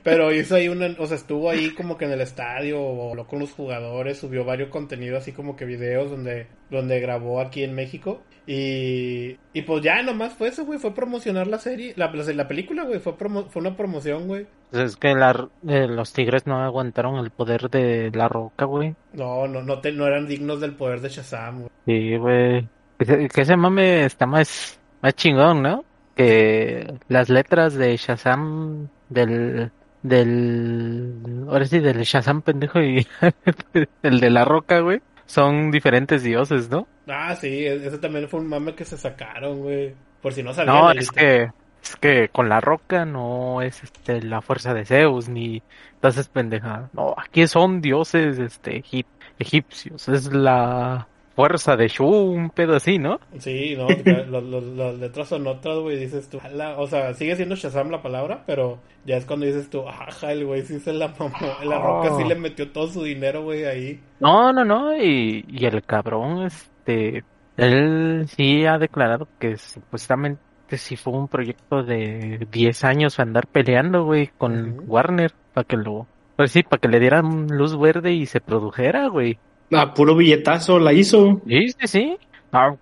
[0.03, 3.27] Pero hizo ahí una, o sea, estuvo ahí como que en el estadio, o habló
[3.27, 7.73] con los jugadores, subió varios contenidos, así como que videos donde, donde grabó aquí en
[7.75, 8.21] México.
[8.47, 12.47] Y, y pues ya nomás fue eso, güey, fue promocionar la serie, la, la, la
[12.47, 14.47] película, güey, fue, promo- fue una promoción, güey.
[14.71, 18.95] Pues es que la- eh, los Tigres no aguantaron el poder de la roca, güey.
[19.13, 21.69] No, no, no, te, no eran dignos del poder de Shazam, güey.
[21.85, 22.67] Sí, güey.
[22.97, 25.85] Que, ese- que ese mame está más, más chingón, ¿no?
[26.15, 31.13] Que las letras de Shazam del, del,
[31.49, 33.05] ahora sí, del Shazam pendejo y
[34.03, 36.87] el de la roca, güey, son diferentes dioses, ¿no?
[37.07, 39.93] Ah, sí, e- ese también fue un mame que se sacaron, güey.
[40.21, 40.75] Por si no sabían.
[40.75, 41.49] No, es que,
[41.83, 45.61] es que con la roca no es este la fuerza de Zeus ni
[45.93, 46.89] entonces pendeja.
[46.93, 49.05] No, aquí son dioses este egip-
[49.39, 51.07] egipcios, es la
[51.39, 53.17] fuerza de Shu, un pedo así, ¿no?
[53.37, 53.87] Sí, no,
[54.41, 56.37] los- letras son otras, güey, dices tú.
[56.43, 60.33] "Ala", O sea, sigue siendo Shazam la palabra, pero ya es cuando dices tú, ajá,
[60.33, 61.31] el güey sí se la mamó.
[61.63, 64.01] La roca sí le metió todo su dinero, güey, ahí.
[64.19, 67.23] No, no, no, y, y el cabrón, este,
[67.55, 74.03] él sí ha declarado que supuestamente sí fue un proyecto de 10 años andar peleando,
[74.03, 74.81] güey, con.
[74.87, 79.07] Warner, para que lo, pues sí, para que le dieran luz verde y se produjera,
[79.07, 79.39] güey.
[79.71, 81.41] A puro billetazo la hizo.
[81.47, 82.17] Sí, sí, sí.
[82.51, 82.75] Ah,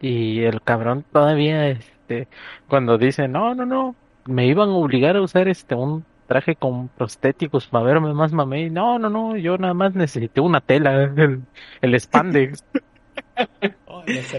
[0.00, 2.28] y el cabrón todavía, este,
[2.68, 3.94] cuando dice, no, no, no,
[4.26, 8.70] me iban a obligar a usar este, un traje con prostéticos para verme más mamey.
[8.70, 11.42] No, no, no, yo nada más necesité una tela, el,
[11.80, 12.64] el spandex.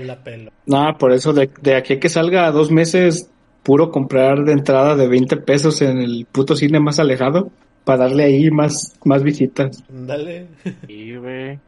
[0.02, 0.52] La pelo.
[0.66, 3.32] No, por eso de, de aquí a que salga a dos meses,
[3.64, 7.52] puro comprar de entrada de 20 pesos en el puto cine más alejado
[7.84, 9.84] para darle ahí más, más visitas.
[9.90, 10.48] Dale.
[10.88, 11.60] Sí, güey.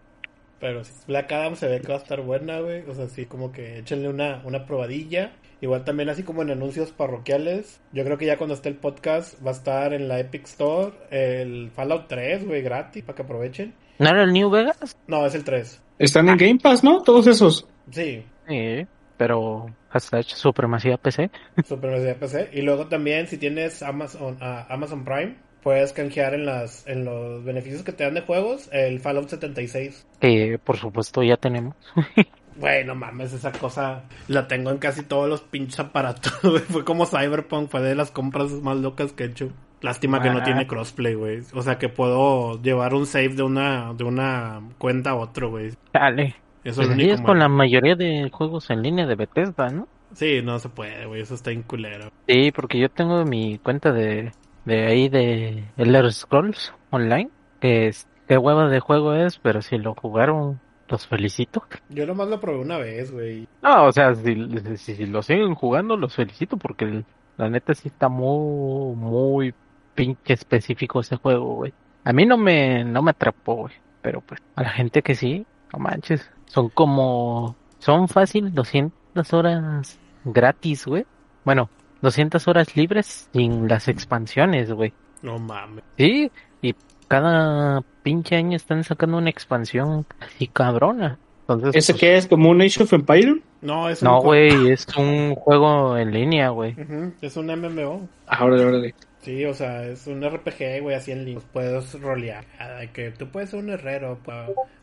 [0.64, 2.90] Pero si Black Adam se ve que va a estar buena, güey.
[2.90, 5.34] O sea, sí, como que échenle una, una probadilla.
[5.60, 7.82] Igual también así como en anuncios parroquiales.
[7.92, 10.94] Yo creo que ya cuando esté el podcast va a estar en la Epic Store
[11.12, 13.74] el Fallout 3, güey, gratis, para que aprovechen.
[14.00, 14.96] ¿No era el New Vegas?
[15.06, 15.82] No, es el 3.
[16.00, 17.04] Están en Game Pass, ¿no?
[17.04, 17.68] Todos esos.
[17.92, 21.30] Sí, Sí, pero hashtag supremacía PC.
[21.66, 22.52] Super PC.
[22.54, 27.44] Y luego también, si tienes Amazon, ah, Amazon Prime, puedes canjear en, las, en los
[27.44, 30.06] beneficios que te dan de juegos el Fallout 76.
[30.20, 31.76] Que por supuesto ya tenemos.
[32.56, 36.60] Güey, no mames, esa cosa la tengo en casi todos los pinches aparatos, güey.
[36.60, 39.50] Fue como Cyberpunk, fue de las compras más locas que he hecho.
[39.82, 40.44] Lástima que no Ah.
[40.44, 41.40] tiene crossplay, güey.
[41.56, 45.72] O sea, que puedo llevar un save de una, de una cuenta a otro, güey.
[45.92, 46.36] Dale.
[46.64, 49.16] Eso Pues es lo así único es con la mayoría de juegos en línea de
[49.16, 49.88] Bethesda, ¿no?
[50.14, 51.22] Sí, no se puede, güey.
[51.22, 52.12] Eso está inculero.
[52.28, 54.32] Sí, porque yo tengo mi cuenta de,
[54.66, 59.78] de ahí de Elder Scrolls Online, que es, qué hueva de juego es, pero si
[59.78, 61.64] lo jugaron, los felicito.
[61.90, 63.48] Yo nomás lo probé una vez, güey.
[63.62, 64.36] No, o sea, si,
[64.78, 67.06] si, si lo siguen jugando, los felicito, porque el-
[67.38, 69.54] la neta sí está muy, muy
[69.96, 71.74] pinche específico ese juego, güey.
[72.04, 75.46] A mí no me, no me atrapó, güey, pero pues a la gente que sí,
[75.72, 81.06] no manches, son como, son fácil 200 horas gratis, güey.
[81.46, 81.70] Bueno,
[82.04, 84.94] 200 horas libres sin las expansiones, güey.
[85.22, 85.86] No mames.
[85.98, 86.30] Sí,
[86.62, 86.76] y
[87.08, 91.18] cada pinche año están sacando una expansión así cabrona.
[91.48, 92.28] Entonces, ¿Ese pues, qué es?
[92.28, 93.42] ¿Como un Age of Empire?
[93.62, 96.74] No, es un no, güey, es un juego en línea, güey.
[96.74, 98.08] Ujú, Es un MMO.
[98.28, 98.96] Ah, órale, órale.
[99.24, 101.42] Sí, o sea, es un RPG, güey, así en línea.
[101.54, 102.44] Puedes rolear.
[102.60, 104.20] Ah, que tú puedes ser un herrero,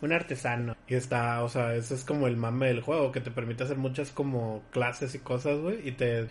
[0.00, 0.74] un artesano.
[0.88, 3.76] Y está, o sea, ese es como el mame del juego, que te permite hacer
[3.76, 5.86] muchas como clases y cosas, güey.
[5.86, 6.26] Y te,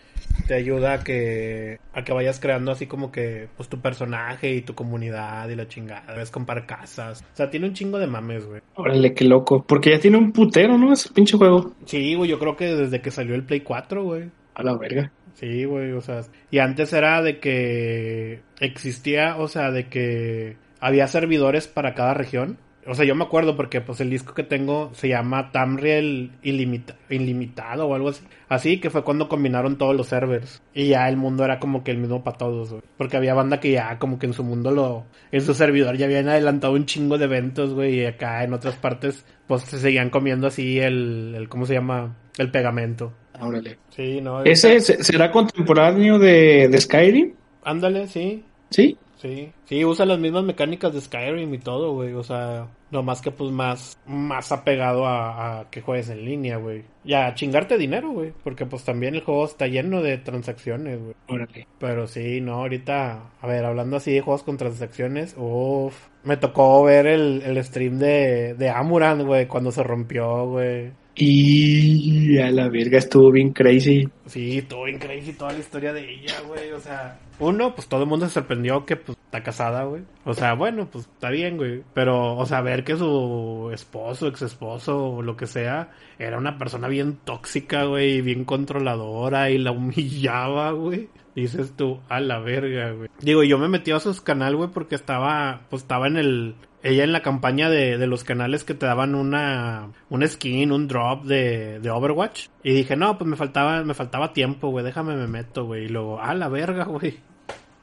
[0.48, 4.62] te ayuda a que, a que vayas creando así como que, pues tu personaje y
[4.62, 6.15] tu comunidad y la chingada.
[6.15, 7.24] Ves comprar casas.
[7.34, 8.62] O sea, tiene un chingo de mames, güey.
[8.74, 9.63] Órale, qué loco.
[9.67, 10.91] Porque ya tiene un putero, ¿no?
[10.91, 11.76] Ese pinche juego.
[11.86, 14.32] Sí, güey, yo creo que desde que salió el Play 4, güey.
[14.60, 15.12] A la verga.
[15.36, 21.08] Sí, güey, o sea, y antes era de que existía, o sea, de que había
[21.08, 22.58] servidores para cada región.
[22.88, 26.95] O sea, yo me acuerdo porque pues el disco que tengo se llama Tamriel Ilimita-
[27.10, 28.24] Ilimitado o algo así.
[28.48, 30.62] Así que fue cuando combinaron todos los servers.
[30.74, 32.82] Y ya el mundo era como que el mismo para todos, güey.
[32.98, 35.06] Porque había banda que ya como que en su mundo lo...
[35.32, 38.00] En su servidor ya habían adelantado un chingo de eventos, güey.
[38.00, 41.34] Y acá en otras partes pues se seguían comiendo así el...
[41.38, 42.15] el ¿Cómo se llama?
[42.39, 43.13] El pegamento.
[43.39, 43.78] Órale.
[43.89, 44.43] Sí, no.
[44.43, 47.34] ¿Ese se- será contemporáneo de, de Skyrim?
[47.63, 48.43] Ándale, sí.
[48.71, 48.97] Sí.
[49.17, 52.13] Sí, sí, usa las mismas mecánicas de Skyrim y todo, güey.
[52.13, 56.56] O sea, no más que pues más, más apegado a, a que juegues en línea,
[56.56, 56.86] güey.
[57.04, 58.32] Y a chingarte dinero, güey.
[58.45, 61.15] Porque pues también el juego está lleno de transacciones, güey.
[61.28, 61.67] Órale.
[61.80, 66.82] Pero sí, no, ahorita, a ver, hablando así de juegos con transacciones, uff, me tocó
[66.86, 70.91] ver el, el stream de, de Amuran, güey, cuando se rompió, güey.
[71.21, 74.08] Y a la verga estuvo bien crazy.
[74.25, 76.71] Sí, todo bien crazy toda la historia de ella, güey.
[76.71, 80.03] O sea, uno, pues todo el mundo se sorprendió que pues está casada, güey.
[80.23, 81.84] O sea, bueno, pues está bien, güey.
[81.93, 86.58] Pero, o sea, ver que su esposo, ex esposo o lo que sea, era una
[86.58, 91.10] persona bien tóxica, güey, bien controladora y la humillaba, güey.
[91.36, 93.10] Dices tú, a la verga, güey.
[93.19, 97.03] Digo, yo me metí a sus canal, güey, porque estaba, pues estaba en el, ella
[97.03, 101.23] en la campaña de, de los canales que te daban una, un skin, un drop
[101.23, 102.47] de, de Overwatch.
[102.63, 105.85] Y dije, no, pues me faltaba, me faltaba tiempo, güey, déjame me meto, güey.
[105.85, 107.19] Y luego, a la verga, güey.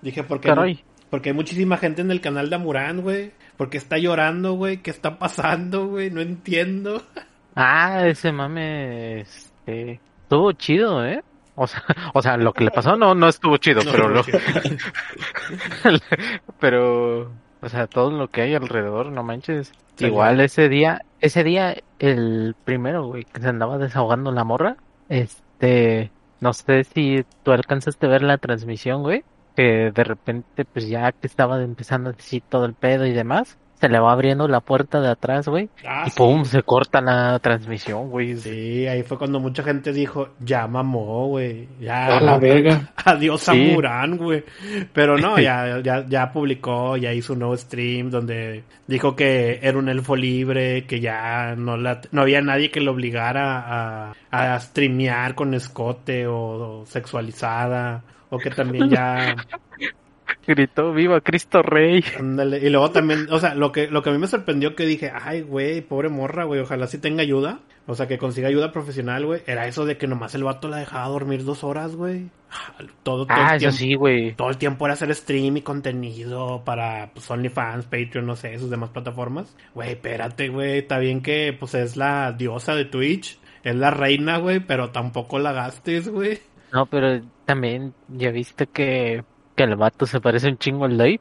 [0.03, 0.85] Dije, porque, Caray.
[1.11, 3.33] porque hay muchísima gente en el canal de Amurán, güey.
[3.57, 4.79] Porque está llorando, güey.
[4.79, 6.11] ¿Qué está pasando, güey?
[6.11, 7.03] No entiendo.
[7.59, 11.25] Ah, ese mame, este, estuvo chido, ¿eh?
[11.55, 11.83] O sea,
[12.15, 14.23] o sea, lo que le pasó no, no estuvo chido, No, pero no,
[15.91, 15.99] lo,
[16.61, 17.33] pero,
[17.63, 19.73] o sea, todo lo que hay alrededor, no manches.
[19.97, 24.77] Sí, Igual ese día, ese día, el primero, güey, que se andaba desahogando la morra,
[25.09, 30.89] este, no sé si tú alcanzaste a ver la transmisión, güey, que de repente, pues
[30.89, 34.49] ya que estaba empezando a decir todo el pedo y demás, se le va abriendo
[34.49, 36.17] la puerta de atrás, güey, Ah, y sí.
[36.17, 38.37] pum, se corta la transmisión, güey.
[38.37, 41.69] Sí, ahí fue cuando mucha gente dijo, ya mamó, güey.
[41.81, 42.17] Ya.
[42.17, 42.93] A la verga.
[43.05, 43.71] Adiós a Sí.
[43.75, 44.45] Murán, güey.
[44.93, 49.79] Pero no, ya, ya, ya publicó, ya hizo un nuevo stream donde dijo que era
[49.79, 54.61] un elfo libre, que ya no la, no había nadie que lo obligara a, a
[54.61, 58.03] streamear con escote o, o sexualizada.
[58.29, 59.37] O que también ya,
[60.47, 62.05] Gritó, viva Cristo Rey.
[62.19, 62.59] ándale.
[62.59, 65.11] Y luego también, o sea, lo que, lo que a mí me sorprendió que dije,
[65.15, 67.61] ay, güey, pobre morra, güey, ojalá sí tenga ayuda.
[67.89, 69.43] O sea, que consiga ayuda profesional, güey.
[69.47, 72.31] Era eso de que nomás el vato la dejaba dormir dos horas, güey.
[73.03, 74.35] Todo, todo Ah, el eso tiempo sí, güey.
[74.35, 78.71] todo el tiempo era hacer stream y contenido para pues, OnlyFans, Patreon, no sé, sus
[78.71, 79.55] demás plataformas.
[79.75, 84.39] Güey, espérate, güey, está bien que pues es la diosa de Twitch, es la reina,
[84.39, 86.39] güey, pero tampoco la gastes, güey.
[86.73, 89.23] No, pero también ya viste que,
[89.57, 91.21] que el vato se parece un chingo al Dave.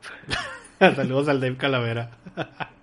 [0.79, 2.11] Saludos al Dave Calavera.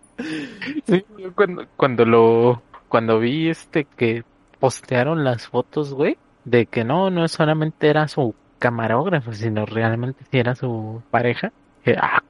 [0.86, 4.22] Sí, yo cuando, cuando lo, cuando vi este que
[4.60, 10.38] postearon las fotos, güey, de que no, no solamente era su camarógrafo, sino realmente sí
[10.38, 11.50] era su pareja.
[11.82, 12.22] que, ah,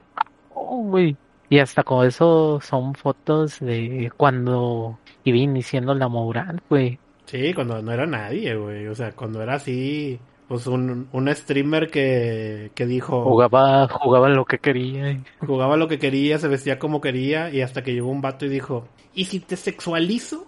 [0.55, 1.15] oh, güey.
[1.49, 6.97] Y hasta con eso son fotos de cuando iba iniciando la Mourán, güey.
[7.25, 11.89] Sí, cuando no era nadie, güey, o sea, cuando era así, pues un, un streamer
[11.89, 13.23] que, que dijo...
[13.23, 15.19] Jugaba, jugaba lo que quería.
[15.39, 18.49] Jugaba lo que quería, se vestía como quería y hasta que llegó un vato y
[18.49, 20.47] dijo, ¿y si te sexualizo?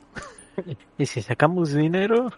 [0.98, 2.32] Y si sacamos dinero,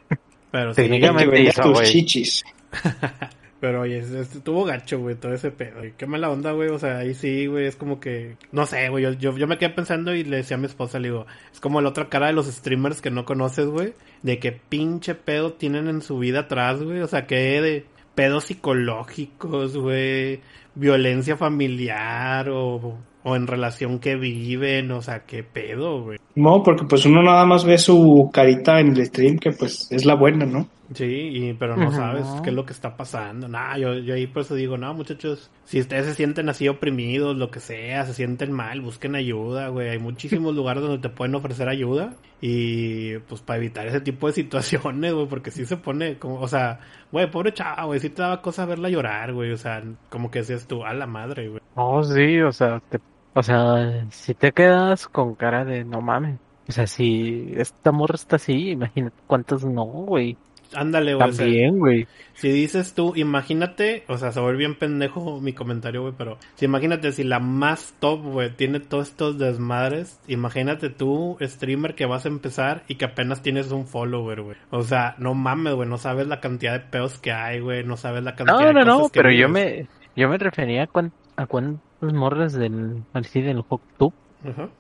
[0.50, 1.40] Pero sí, Técnicamente.
[1.40, 2.44] Hizo, tus chichis.
[3.60, 5.84] Pero oye, es- es- estuvo gacho, güey, todo ese pedo.
[5.84, 6.70] Y qué mala onda, güey.
[6.70, 8.36] O sea, ahí sí, güey, es como que.
[8.52, 9.04] No sé, güey.
[9.04, 11.60] Yo, yo, yo me quedé pensando y le decía a mi esposa, le digo, es
[11.60, 13.94] como la otra cara de los streamers que no conoces, güey.
[14.22, 17.00] De qué pinche pedo tienen en su vida atrás, güey.
[17.02, 20.40] O sea, que de pedos psicológicos, güey.
[20.76, 24.92] Violencia familiar o, o en relación que viven.
[24.92, 26.20] O sea, qué pedo, güey.
[26.36, 30.06] No, porque pues uno nada más ve su carita en el stream, que pues es
[30.06, 30.68] la buena, ¿no?
[30.94, 33.50] Sí, y, pero no sabes qué es lo que está pasando.
[33.50, 37.36] Nah, yo, yo ahí por eso digo, no, muchachos, si ustedes se sienten así oprimidos,
[37.36, 39.90] lo que sea, se sienten mal, busquen ayuda, güey.
[39.90, 44.34] Hay muchísimos lugares donde te pueden ofrecer ayuda y pues para evitar ese tipo de
[44.34, 46.80] situaciones, güey, porque sí se pone como, o sea,
[47.12, 50.40] güey, pobre chava, güey, sí te daba cosa verla llorar, güey, o sea, como que
[50.40, 51.62] decías tú, a la madre, güey.
[51.76, 53.00] Oh, sí, o sea, te-
[53.34, 56.40] o sea, si te quedas con cara de no mames.
[56.68, 60.38] O sea, si esta morra está así, imagínate cuántos no, güey.
[60.74, 61.30] Ándale, güey.
[61.30, 62.08] o sea, También, güey.
[62.34, 66.66] Si dices tú, imagínate, o sea, se vuelve bien pendejo mi comentario, güey, pero si
[66.66, 72.26] imagínate si la más top, güey, tiene todos estos desmadres, imagínate tú, streamer que vas
[72.26, 74.58] a empezar y que apenas tienes un follower, güey.
[74.70, 77.98] O sea, no mames, güey, no sabes la cantidad de peos que hay, güey, no
[77.98, 80.88] sabes la cantidad No, de no, no, que pero yo me, yo me refería a,
[80.88, 83.64] cuán- a cuántos morras del, así del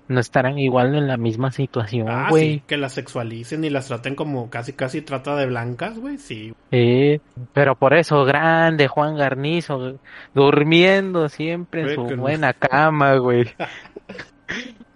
[0.07, 2.53] No estarán igual en la misma situación, Ah, güey.
[2.55, 6.53] sí, que las sexualicen y las traten como casi, casi trata de blancas, güey, sí.
[6.71, 7.19] Sí,
[7.53, 9.99] pero por eso, grande, Juan Garnizo,
[10.33, 13.45] durmiendo siempre en su no- buena cama, güey.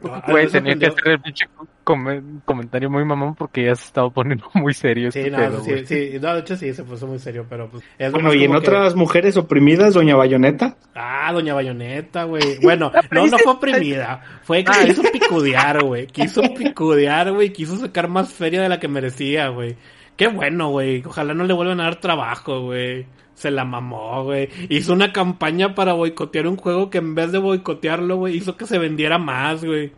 [0.04, 1.46] Ah, Güey, tenía que hacer el pinche
[1.92, 5.62] com- comentario muy mamón porque ya se estaba poniendo muy serio Sí, este no, pedo,
[5.62, 7.84] sí, sí, no, de hecho sí, se puso muy serio, pero pues...
[7.98, 10.78] es Bueno, y en que- otras mujeres oprimidas, Doña Bayoneta.
[10.96, 12.60] Ah, Doña Bayoneta, güey.
[12.62, 14.22] Bueno, no, no fue oprimida.
[14.44, 16.08] Fue que quiso picudear, güey.
[16.08, 17.52] Quiso picudear, güey.
[17.54, 19.76] Quiso sacar más feria de la que merecía, güey.
[20.18, 21.04] Qué bueno, güey.
[21.06, 23.06] Ojalá no le vuelvan a dar trabajo, güey.
[23.34, 24.50] Se la mamó, güey.
[24.70, 28.68] Hizo una campaña para boicotear un juego que en vez de boicotearlo, güey, hizo que
[28.68, 29.94] se vendiera más, güey.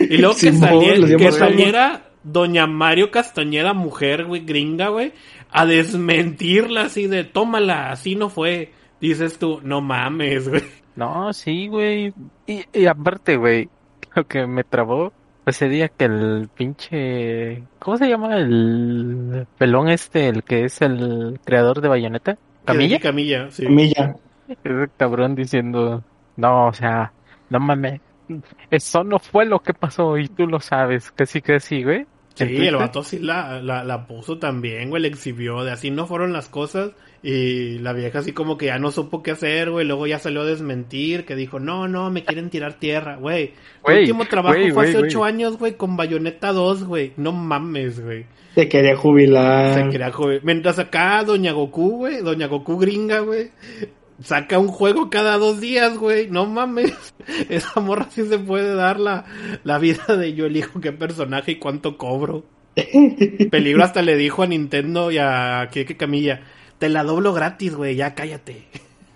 [0.00, 5.12] Y luego que, saliera- que Doña Mario Castañeda, mujer, güey, gringa, güey,
[5.50, 8.72] a desmentirla así de, tómala, así no fue.
[9.00, 10.62] Dices tú, no mames, güey.
[10.96, 12.14] No, sí, güey.
[12.46, 13.68] Y, y aparte, güey,
[14.14, 15.12] lo que me trabó
[15.42, 17.62] fue ese día que el pinche...
[17.78, 22.38] ¿Cómo se llama el pelón este, el que es el creador de Bayonetta?
[22.64, 22.98] ¿Camilla?
[22.98, 23.64] Camilla, sí.
[23.64, 24.16] Camilla.
[24.48, 26.02] Ese cabrón diciendo,
[26.36, 27.12] no, o sea,
[27.50, 28.00] no mames,
[28.70, 32.06] eso no fue lo que pasó y tú lo sabes, que sí, que sí, güey.
[32.34, 32.76] Sí, En el Twitter.
[32.76, 36.48] vato sí la, la, la puso también, güey, la exhibió, de así no fueron las
[36.48, 36.92] cosas.
[37.22, 40.42] Y la vieja así como que ya no supo qué hacer, güey, luego ya salió
[40.42, 43.54] a desmentir, que dijo, no, no, me quieren tirar tierra, güey.
[43.82, 47.12] Güey, último trabajo güey, fue güey, hace ocho años, güey, con Bayonetta 2, güey.
[47.16, 48.26] No mames, güey.
[48.54, 49.74] Se quería jubilar.
[49.74, 50.40] Se quería joven.
[50.42, 53.52] Mientras acá Doña Goku, güey, Doña Goku gringa, güey,
[54.22, 56.28] saca un juego cada dos días, güey.
[56.30, 57.14] No mames.
[57.48, 59.24] Esa morra sí se puede dar la,
[59.64, 62.44] la vida de yo elijo qué personaje y cuánto cobro.
[63.50, 66.40] Peligro hasta le dijo a Nintendo y a Kike Camilla,
[66.78, 68.64] te la doblo gratis, güey, ya cállate.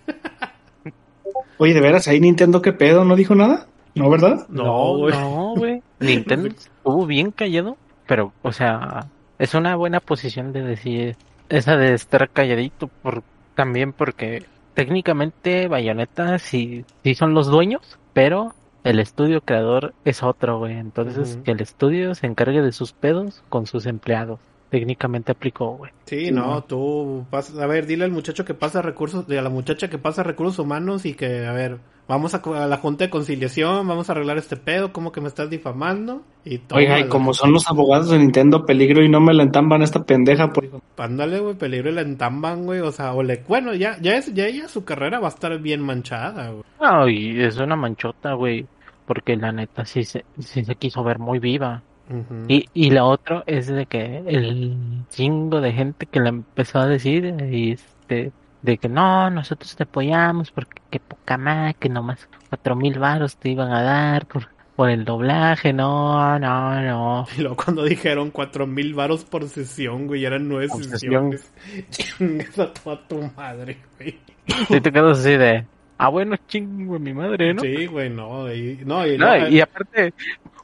[1.59, 3.05] Oye, de veras, ahí Nintendo, ¿qué pedo?
[3.05, 3.67] ¿No dijo nada?
[3.97, 4.47] ¿No, verdad?
[4.49, 5.13] No, güey.
[5.13, 5.83] No, güey.
[5.99, 7.77] Nintendo estuvo bien callado,
[8.07, 9.09] pero, o sea,
[9.41, 11.17] es una buena posición de decir
[11.49, 13.25] esa de estar calladito, por,
[13.57, 14.45] también porque
[14.79, 18.55] técnicamente Bayonetta sí, sí son los dueños, pero
[18.85, 20.76] el estudio creador es otro, güey.
[20.76, 24.39] Entonces, que el estudio se encargue de sus pedos con sus empleados.
[24.71, 25.91] Técnicamente aplicó, güey.
[26.05, 29.49] Sí, Sí, no, tú, pas- a ver, dile al muchacho que pasa recursos, a la
[29.49, 33.11] muchacha que pasa recursos humanos y que, a ver, vamos a, a la junta de
[33.11, 36.79] conciliación, vamos a arreglar este pedo, como que me estás difamando y todo.
[36.79, 40.03] Oiga, y como son los abogados de Nintendo, peligro y no me la entamban esta
[40.05, 40.53] pendeja.
[40.53, 40.69] Por...
[40.99, 44.33] Ándale, güey, peligro y la entamban, güey, o sea, o le, bueno, ya, ya es,
[44.35, 46.62] ya ella su carrera va a estar bien manchada, güey.
[46.81, 48.66] No, y es una manchota, güey.
[49.07, 51.83] Porque la neta sí se, sí se quiso ver muy viva.
[52.49, 56.87] Y, y lo otro es de que el chingo de gente que le empezó a
[56.87, 58.33] decir y este,
[58.63, 63.37] de que no, nosotros te apoyamos porque qué poca más, que nomás cuatro mil varos
[63.37, 67.27] te iban a dar por, por el doblaje, no, no, no.
[67.37, 71.53] Y luego cuando dijeron cuatro mil varos por sesión, güey, eran nueve Por sesiones.
[71.91, 74.19] Chingas a toda tu madre, güey.
[74.71, 75.67] Y te quedas así de,
[75.99, 77.61] ah bueno, chingo mi madre, ¿no?
[77.61, 80.15] Sí, güey, no, y, no, y, No, no, y aparte,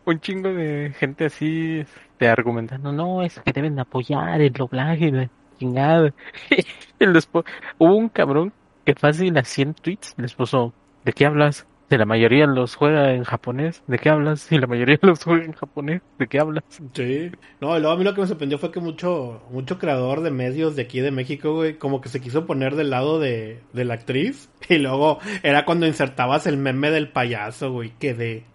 [0.04, 5.30] un chingo de gente así, este, argumentando, no, es que deben apoyar el doblaje, la
[5.58, 6.12] chingada.
[7.78, 8.52] hubo un cabrón
[8.84, 10.72] que fácil a 100 tweets les puso,
[11.04, 11.66] ¿de qué hablas?
[11.90, 14.40] Si la mayoría los juega en japonés, ¿de qué hablas?
[14.40, 16.64] Si la mayoría los juega en japonés, ¿de qué hablas?
[16.94, 17.30] Sí.
[17.60, 20.76] No, luego a mí lo que me sorprendió fue que mucho, mucho creador de medios
[20.76, 23.94] de aquí de México, güey, como que se quiso poner del lado de, de la
[23.94, 24.50] actriz.
[24.68, 28.46] Y luego era cuando insertabas el meme del payaso, güey, quedé.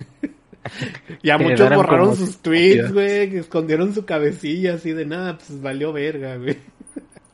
[1.24, 5.62] ya Que muchos borraron sus tweets, güey, que escondieron su cabecilla así de nada, pues
[5.62, 6.57] valió verga, güey.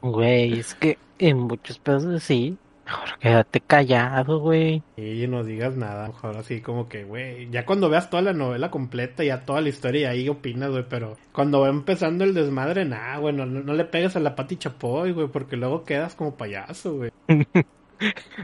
[0.01, 4.83] Güey, es que en muchos pedos sí, mejor quédate callado, güey.
[4.97, 8.69] Y no digas nada, mejor así como que, güey, ya cuando veas toda la novela
[8.69, 12.85] completa, ya toda la historia, y ahí opinas, güey, pero cuando va empezando el desmadre,
[12.85, 16.35] nada, güey, no, no le pegues a la pati chapoy, güey, porque luego quedas como
[16.35, 17.11] payaso, güey.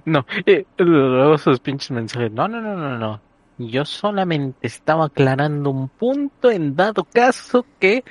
[0.05, 2.31] No, y luego sus pinches mensajes.
[2.31, 3.21] No, no, no, no, no.
[3.69, 8.03] Yo solamente estaba aclarando un punto en dado caso que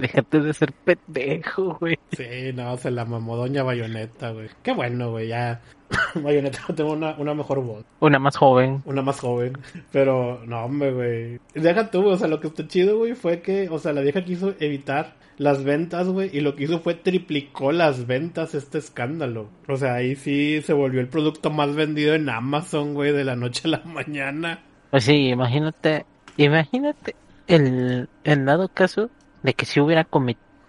[0.00, 1.98] Déjate de ser pendejo, güey.
[2.12, 4.48] Sí, no, se la mamó Doña Bayonetta, güey.
[4.62, 5.60] Qué bueno, güey, ya.
[6.14, 7.84] Bayonetta tengo una, una mejor voz.
[8.00, 8.82] Una más joven.
[8.86, 9.58] Una más joven.
[9.92, 11.40] Pero, no, hombre, güey.
[11.54, 14.24] Deja tú, o sea, lo que está chido, güey, fue que, o sea, la vieja
[14.24, 19.48] quiso evitar las ventas, güey, y lo que hizo fue triplicó las ventas este escándalo.
[19.68, 23.36] O sea, ahí sí se volvió el producto más vendido en Amazon, güey, de la
[23.36, 24.60] noche a la mañana.
[24.90, 26.04] Pues sí, imagínate,
[26.36, 29.08] imagínate el, el dado caso
[29.42, 30.06] de que si hubiera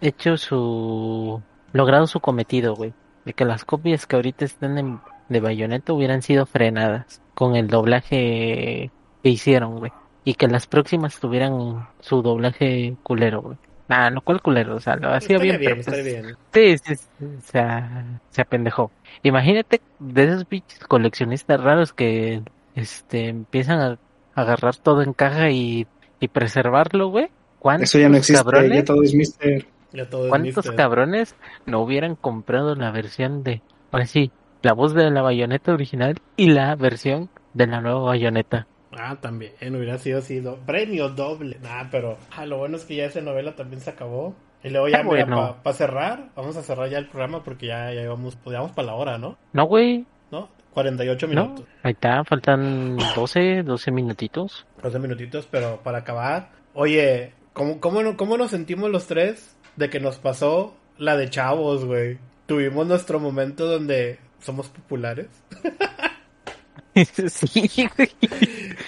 [0.01, 1.41] hecho su,
[1.74, 2.93] logrado su cometido, güey.
[3.26, 4.99] De que las copias que ahorita están en,
[5.30, 8.91] de Bayonetta hubieran sido frenadas con el doblaje
[9.24, 9.91] que hicieron, güey.
[10.24, 13.57] Y que las próximas tuvieran su doblaje culero, güey.
[13.89, 14.76] Ah, no, ¿cuál culero?
[14.76, 16.38] O sea, lo hacía bien, bien, pero, pues, bien.
[16.53, 18.89] Sí, sí, sí, o sea, se apendejó.
[19.22, 22.41] Imagínate de esos bichos coleccionistas raros que
[22.74, 23.99] este empiezan a
[24.34, 25.88] agarrar todo en caja y,
[26.22, 27.30] y preservarlo, güey.
[27.62, 29.66] ¿Cuántos Eso ya no existe, cabrones, ya todo es mister.
[29.93, 30.76] Ya todo es cuántos mister.
[30.76, 31.36] cabrones
[31.68, 34.32] no hubieran comprado la versión de, ahora sí,
[34.64, 38.66] la voz de la bayoneta original y la versión de la nueva bayoneta?
[38.97, 41.57] Ah, también, hubiera sido así, do- premio doble.
[41.62, 44.36] Nah, pero ah, lo bueno es que ya esa novela también se acabó.
[44.64, 45.57] Y luego ya, Ah, bueno.
[45.64, 48.76] para cerrar, vamos a cerrar ya el programa porque ya, ya íbamos, pues, ya vamos
[48.76, 49.38] para la hora, ¿no?
[49.53, 50.49] No, güey, ¿No?
[50.74, 51.34] 48 no.
[51.43, 51.66] minutos.
[51.84, 54.66] Ahí está, faltan 12, 12 minutitos.
[54.82, 56.49] 12 minutitos, pero para acabar.
[56.74, 61.30] Oye, ¿cómo, cómo, no- ¿cómo nos sentimos los tres de que nos pasó la de
[61.30, 62.18] chavos, güey?
[62.45, 65.28] Tuvimos nuestro momento donde somos populares.
[67.30, 68.10] sí, güey.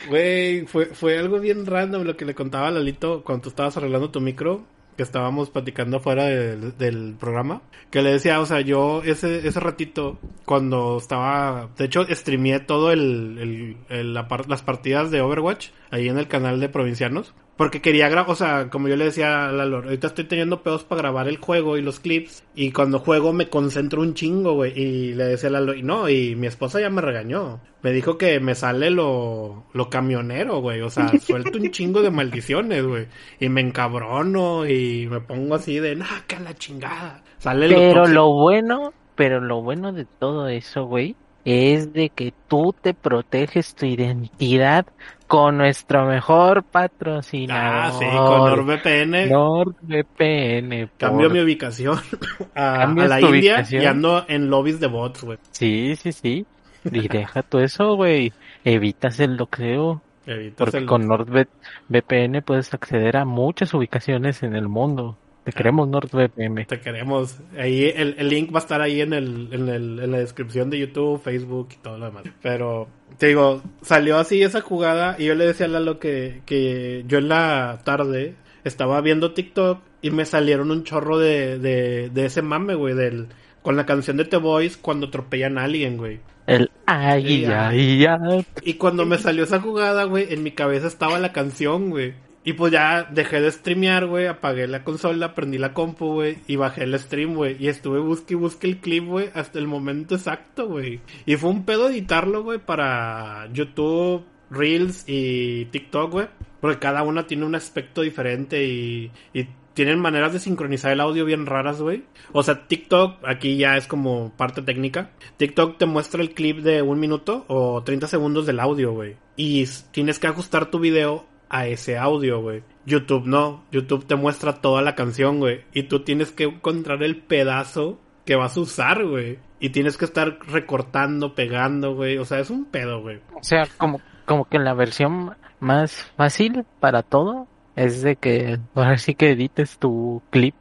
[0.09, 3.78] Güey, fue, fue algo bien random lo que le contaba a Lalito cuando tú estabas
[3.78, 4.66] arreglando tu micro,
[4.97, 9.59] que estábamos platicando fuera del, del programa, que le decía, o sea, yo ese, ese
[9.59, 15.70] ratito, cuando estaba, de hecho, streameé todo el, el, el- la las partidas de Overwatch
[15.89, 17.34] ahí en el canal de Provincianos.
[17.55, 20.83] Porque quería grabar, o sea, como yo le decía a Lalo, ahorita estoy teniendo pedos
[20.83, 22.43] para grabar el juego y los clips.
[22.55, 24.73] Y cuando juego me concentro un chingo, güey.
[24.75, 27.61] Y le decía a Lalo, y no, y mi esposa ya me regañó.
[27.83, 30.81] Me dijo que me sale lo, lo camionero, güey.
[30.81, 33.07] O sea, suelto un chingo de maldiciones, güey.
[33.39, 37.23] Y me encabrono y me pongo así de, nah, que a la chingada.
[37.37, 38.07] Sale lo Pero tóxico.
[38.07, 43.75] lo bueno, pero lo bueno de todo eso, güey, es de que tú te proteges
[43.75, 44.87] tu identidad
[45.34, 47.73] con nuestro mejor patrocinador.
[47.73, 49.29] Ah, sí, con NordVPN.
[49.31, 50.89] NordVPN.
[50.97, 51.97] Cambio por- mi ubicación
[52.55, 53.81] a, la India ubicación.
[53.81, 55.38] y ando en lobbies de bots, güey.
[55.51, 56.45] Sí, sí, sí.
[56.86, 58.31] Y deja todo eso, güey.
[58.63, 60.01] Evitas el bloqueo.
[60.25, 65.17] Evitas Porque el- con NordVPN puedes acceder a muchas ubicaciones en el mundo.
[65.43, 65.53] Te Ah.
[65.57, 66.65] queremos NordVPN.
[66.65, 67.37] Te queremos.
[67.57, 70.69] Ahí el, el link va a estar ahí en el, en el en la descripción
[70.69, 72.23] de YouTube, Facebook y todo lo demás.
[72.41, 72.87] Pero
[73.17, 77.17] te digo, salió así esa jugada y yo le decía a Lalo que, que yo
[77.17, 82.41] en la tarde estaba viendo TikTok y me salieron un chorro de, de, de ese
[82.41, 83.27] mame, güey, del
[83.61, 86.19] con la canción de The Voice cuando atropellan a alguien, güey.
[86.47, 88.45] El ay, Sí, ay, ay.
[88.63, 92.13] Y cuando me salió esa jugada, güey, en mi cabeza estaba la canción, güey.
[92.43, 96.57] Y pues ya dejé de streamear, güey, apagué la consola, prendí la compu, güey, y
[96.57, 97.55] bajé el stream, güey.
[97.59, 100.99] Y estuve busque y busque el clip, güey, hasta el momento exacto, güey.
[101.25, 106.27] Y fue un pedo editarlo, güey, para YouTube, Reels y TikTok, güey.
[106.59, 111.25] Porque cada una tiene un aspecto diferente y, y tienen maneras de sincronizar el audio
[111.25, 112.03] bien raras, güey.
[112.31, 115.11] O sea, TikTok, aquí ya es como parte técnica.
[115.37, 119.15] TikTok te muestra el clip de un minuto o 30 segundos del audio, güey.
[119.35, 122.63] Y tienes que ajustar tu video a ese audio, güey.
[122.83, 123.63] YouTube no.
[123.71, 125.63] YouTube te muestra toda la canción, güey.
[125.71, 129.37] Y tú tienes que encontrar el pedazo que vas a usar, güey.
[129.59, 132.17] Y tienes que estar recortando, pegando, güey.
[132.17, 133.19] O sea, es un pedo, güey.
[133.35, 138.97] O sea, como, como que la versión más fácil para todo es de que ahora
[138.97, 140.55] sí que edites tu clip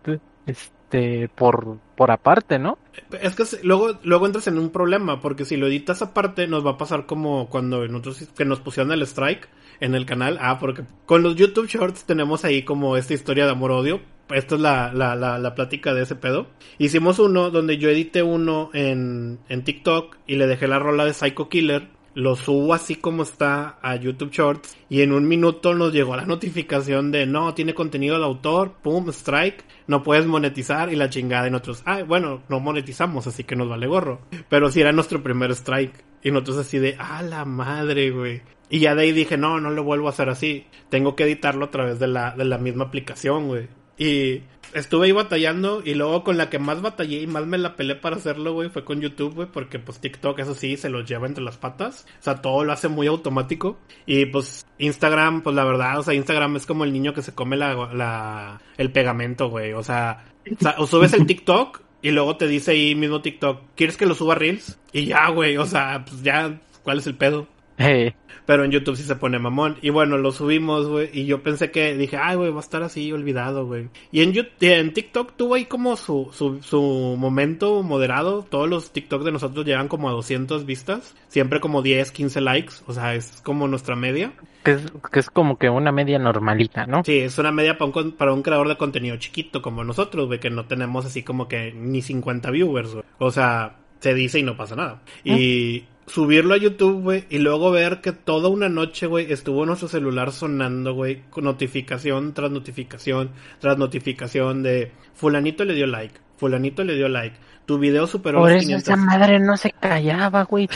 [0.47, 2.77] este por, por aparte, ¿no?
[3.19, 6.73] Es que luego, luego entras en un problema, porque si lo editas aparte, nos va
[6.73, 9.49] a pasar como cuando nosotros que nos pusieron el strike
[9.83, 10.39] en el canal.
[10.41, 14.01] Ah, porque con los YouTube Shorts tenemos ahí como esta historia de amor-odio.
[14.31, 16.47] Esta es la, la, la, plática de ese pedo.
[16.79, 21.13] Hicimos uno donde yo edité uno en, en TikTok y le dejé la rola de
[21.13, 21.89] Psycho Killer.
[22.15, 26.27] Lo subo así como está a YouTube Shorts y en un minuto nos llegó la
[26.27, 31.49] notificación de no, tiene contenido de autor, pum, strike, no puedes monetizar y la chingada
[31.49, 34.21] y nosotros, ah, bueno, no monetizamos, así que nos vale gorro.
[34.51, 38.43] Pero sí era nuestro primer strike y nosotros así de, ah, la madre, güey.
[38.71, 40.67] Y ya de ahí dije, no, no lo vuelvo a hacer así.
[40.89, 43.69] Tengo que editarlo a través de la, de la misma aplicación, güey.
[43.99, 44.43] Y
[44.73, 47.95] estuve ahí batallando y luego con la que más batallé y más me la pelé
[47.97, 51.27] para hacerlo, güey, fue con YouTube, güey, porque pues TikTok, eso sí, se los lleva
[51.27, 52.07] entre las patas.
[52.21, 53.79] O sea, todo lo hace muy automático.
[54.07, 57.35] Y pues Instagram, pues la verdad, o sea, Instagram es como el niño que se
[57.35, 59.73] come la, la el pegamento, güey.
[59.75, 63.61] O sea, o, sea, o subes el TikTok y luego te dice ahí mismo TikTok,
[63.77, 64.79] ¿quieres que lo suba a Reels?
[64.93, 67.47] Y ya, güey, o sea, pues ya, ¿cuál es el pedo?
[67.79, 69.79] Hey, Pero en YouTube sí se pone mamón.
[69.83, 71.11] Y bueno, lo subimos, güey.
[71.13, 73.89] Y yo pensé que, dije, ay, güey, va a estar así olvidado, güey.
[74.11, 78.45] Y en, YouTube, en TikTok tuvo ahí como su, su, su momento moderado.
[78.49, 81.15] Todos los TikTok de nosotros llegan como a 200 vistas.
[81.29, 82.75] Siempre como 10, 15 likes.
[82.87, 84.33] O sea, es como nuestra media.
[84.63, 84.83] Que es,
[85.13, 87.03] que es como que una media normalita, ¿no?
[87.05, 90.41] Sí, es una media para un, para un creador de contenido chiquito como nosotros, güey,
[90.41, 93.05] que no tenemos así como que ni 50 viewers, güey.
[93.19, 95.03] O sea, se dice y no pasa nada.
[95.25, 99.89] Y subirlo a YouTube, güey, y luego ver que toda una noche, güey, estuvo nuestro
[99.89, 106.83] celular sonando, güey, con notificación tras notificación tras notificación de fulanito le dio like, fulanito
[106.85, 107.37] le dio like.
[107.65, 108.89] Tu video superó Por los eso 500.
[108.89, 110.69] esa madre no se callaba, güey.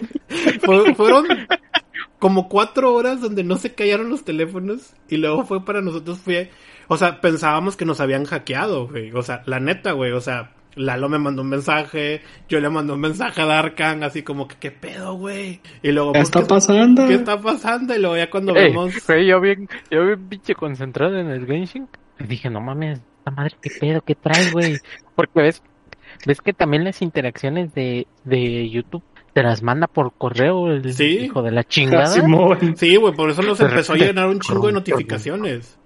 [0.62, 1.26] Fue- fueron
[2.20, 6.50] como cuatro horas donde no se callaron los teléfonos y luego fue para nosotros fue,
[6.86, 10.52] o sea, pensábamos que nos habían hackeado, güey, o sea, la neta, güey, o sea,
[10.76, 14.54] Lalo me mandó un mensaje, yo le mandé un mensaje a Darkan, así como que,
[14.60, 15.60] ¿qué pedo, güey?
[15.82, 17.08] Y luego, ¿Qué está ¿qué- pasando?
[17.08, 17.92] ¿Qué está pasando?
[17.96, 18.94] Y luego ya cuando Ey, vemos...
[19.04, 21.88] güey, yo bien, yo bien pinche concentrado en el Genshin.
[22.20, 24.76] Y dije, no mames, esta madre, qué pedo, qué traes, güey.
[25.16, 25.62] Porque ves,
[26.26, 29.02] ves que también las interacciones de, de YouTube
[29.32, 31.18] te las manda por correo el Sí.
[31.20, 32.06] hijo de la chingada.
[32.06, 32.76] Simón.
[32.76, 35.78] Sí, güey, por eso nos empezó a llenar un chingo de notificaciones.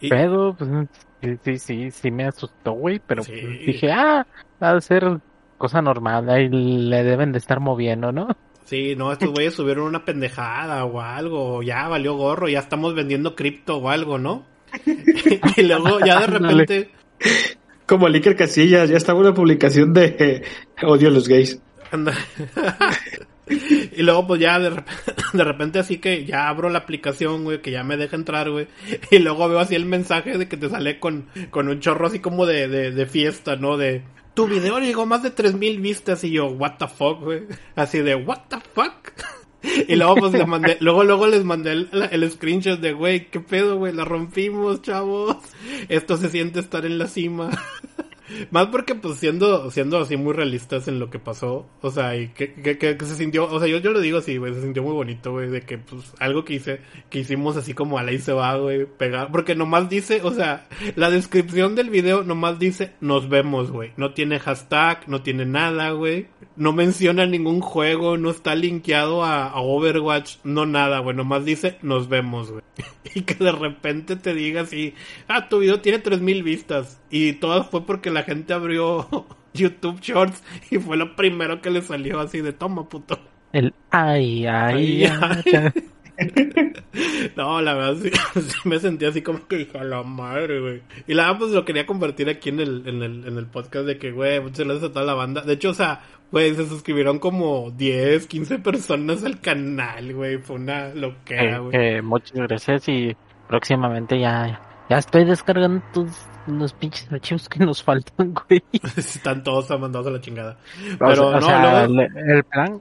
[0.00, 0.70] Y- pedo, pues
[1.22, 3.32] sí, sí, sí, sí me asustó, güey, pero Sí.
[3.32, 4.26] pues, dije, ah,
[4.62, 5.20] va a ser
[5.58, 8.28] cosa normal, ahí le deben de estar moviendo, ¿no?
[8.64, 13.34] Sí, no, estos güeyes subieron una pendejada o algo, ya valió gorro, ya estamos vendiendo
[13.36, 14.44] cripto o algo, ¿no?
[15.56, 16.90] y luego ya de repente,
[17.86, 20.42] Como el Casillas, ya estaba una publicación de eh,
[20.82, 21.60] odio a los gays.
[23.48, 27.62] y luego pues ya de repente, de repente así que ya abro la aplicación, güey,
[27.62, 28.66] que ya me deja entrar, güey,
[29.10, 32.18] y luego veo así el mensaje de que te sale con, con un chorro así
[32.18, 33.76] como de, de, de fiesta, ¿no?
[33.76, 34.02] De,
[34.34, 37.44] tu video llegó más de 3000 vistas y yo, what the fuck, güey.
[37.74, 39.12] Así de, what the fuck.
[39.88, 43.40] Y luego pues les mandé, luego luego les mandé el, el screenshot de, güey, qué
[43.40, 45.36] pedo, güey, la rompimos, chavos.
[45.88, 47.50] Esto se siente estar en la cima.
[48.50, 52.28] Más porque pues siendo, siendo así muy realistas en lo que pasó, o sea, y
[52.28, 54.92] que, que, se sintió, o sea, yo, yo lo digo así, güey, se sintió muy
[54.92, 58.18] bonito, güey, de que pues algo que hice, que hicimos así como a la y
[58.18, 60.66] se va, güey, pegar, porque nomás dice, o sea,
[60.96, 65.90] la descripción del video nomás dice, nos vemos, güey, no tiene hashtag, no tiene nada,
[65.90, 71.44] güey, no menciona ningún juego, no está linkeado a, a Overwatch, no nada, güey, nomás
[71.44, 72.62] dice, nos vemos, güey.
[73.14, 74.94] Y que de repente te diga así,
[75.28, 77.00] ah, tu video tiene 3000 vistas.
[77.10, 79.06] Y todo fue porque la gente abrió
[79.54, 83.18] YouTube Shorts y fue lo primero que le salió así de toma, puto.
[83.52, 85.72] El ay, ay, Ay, ay.
[87.36, 90.82] No, la verdad sí, sí me sentí así como que de la madre, güey.
[91.06, 93.86] Y la verdad pues lo quería compartir aquí en el, en el, en el podcast
[93.86, 95.42] de que, güey, muchas gracias a toda la banda.
[95.42, 96.00] De hecho, o sea,
[96.32, 100.38] güey, se suscribieron como 10, 15 personas al canal, güey.
[100.38, 101.70] Fue una loquera, Eh, güey.
[101.72, 103.14] que muchas gracias y
[103.48, 108.62] próximamente ya, ya estoy descargando tus- los pinches archivos que nos faltan, güey.
[108.96, 110.56] Están todos mandados a la chingada.
[110.98, 112.02] Pero o no, sea, luego...
[112.16, 112.80] el, el plan,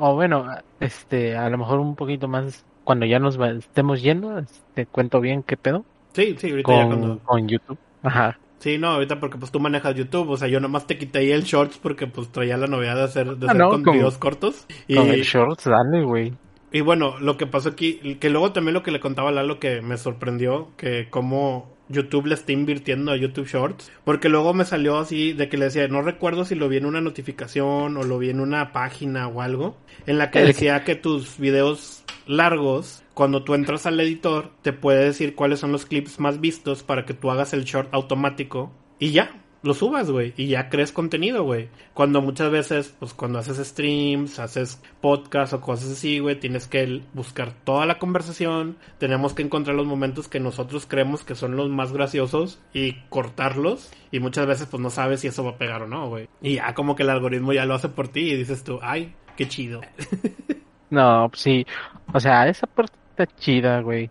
[0.00, 0.46] o bueno,
[0.80, 4.42] este, a lo mejor un poquito más cuando ya nos va- estemos yendo,
[4.74, 7.18] te cuento bien qué pedo Sí, sí, ahorita ya cuando...
[7.20, 7.78] con YouTube.
[8.02, 8.38] Ajá.
[8.60, 11.32] Sí, no, ahorita porque pues tú manejas YouTube, o sea, yo nomás te quité ahí
[11.32, 13.94] el shorts porque pues traía la novedad de hacer, de Ah, hacer no, con como-
[13.96, 14.66] videos cortos.
[14.86, 16.32] Y, Con el shorts, dale, güey.
[16.74, 19.80] Y bueno, lo que pasó aquí, que luego también lo que le contaba Lalo que
[19.80, 24.98] me sorprendió, que como YouTube le está invirtiendo a YouTube Shorts, porque luego me salió
[24.98, 28.18] así de que le decía, no recuerdo si lo vi en una notificación o lo
[28.18, 33.44] vi en una página o algo, en la que decía que tus videos largos, cuando
[33.44, 37.14] tú entras al editor, te puede decir cuáles son los clips más vistos para que
[37.14, 41.68] tú hagas el short automático y ya, lo subas, güey, y ya crees contenido, güey.
[41.94, 47.02] Cuando muchas veces, pues cuando haces streams, haces podcast o cosas así, güey, tienes que
[47.14, 51.70] buscar toda la conversación, tenemos que encontrar los momentos que nosotros creemos que son los
[51.70, 55.82] más graciosos y cortarlos, y muchas veces pues no sabes si eso va a pegar
[55.82, 56.28] o no, güey.
[56.42, 59.14] Y ya como que el algoritmo ya lo hace por ti y dices tú, ay,
[59.36, 59.80] qué chido.
[60.90, 61.66] No, pues sí.
[62.12, 64.10] O sea, esa parte está chida, güey.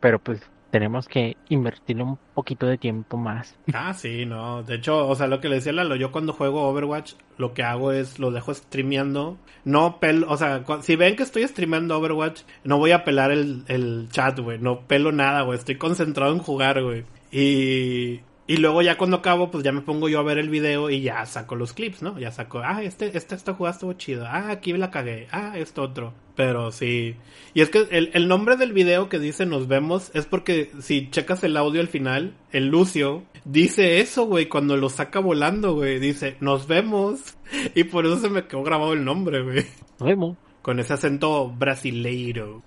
[0.00, 0.40] Pero pues
[0.72, 3.54] tenemos que invertirle un poquito de tiempo más.
[3.74, 4.62] Ah, sí, no.
[4.62, 7.62] De hecho, o sea, lo que le decía Lalo, yo cuando juego Overwatch, lo que
[7.62, 9.36] hago es lo dejo streameando.
[9.64, 13.64] No pelo, o sea, si ven que estoy streameando Overwatch, no voy a pelar el,
[13.68, 14.58] el chat, güey.
[14.58, 15.58] No pelo nada, güey.
[15.58, 17.04] Estoy concentrado en jugar, güey.
[17.30, 20.90] Y, y luego ya cuando acabo, pues ya me pongo yo a ver el video
[20.90, 22.18] y ya saco los clips, ¿no?
[22.18, 25.82] Ya saco, ah, este, este, esta jugada estuvo chido, ah, aquí la cagué, ah, esto
[25.82, 26.12] otro.
[26.34, 27.14] Pero sí.
[27.52, 31.10] Y es que el, el nombre del video que dice nos vemos es porque si
[31.10, 35.98] checas el audio al final, el Lucio dice eso, güey, cuando lo saca volando, güey.
[35.98, 37.36] Dice, nos vemos.
[37.74, 39.66] Y por eso se me quedó grabado el nombre, güey.
[40.00, 40.36] Nos vemos.
[40.62, 42.62] Con ese acento brasileiro.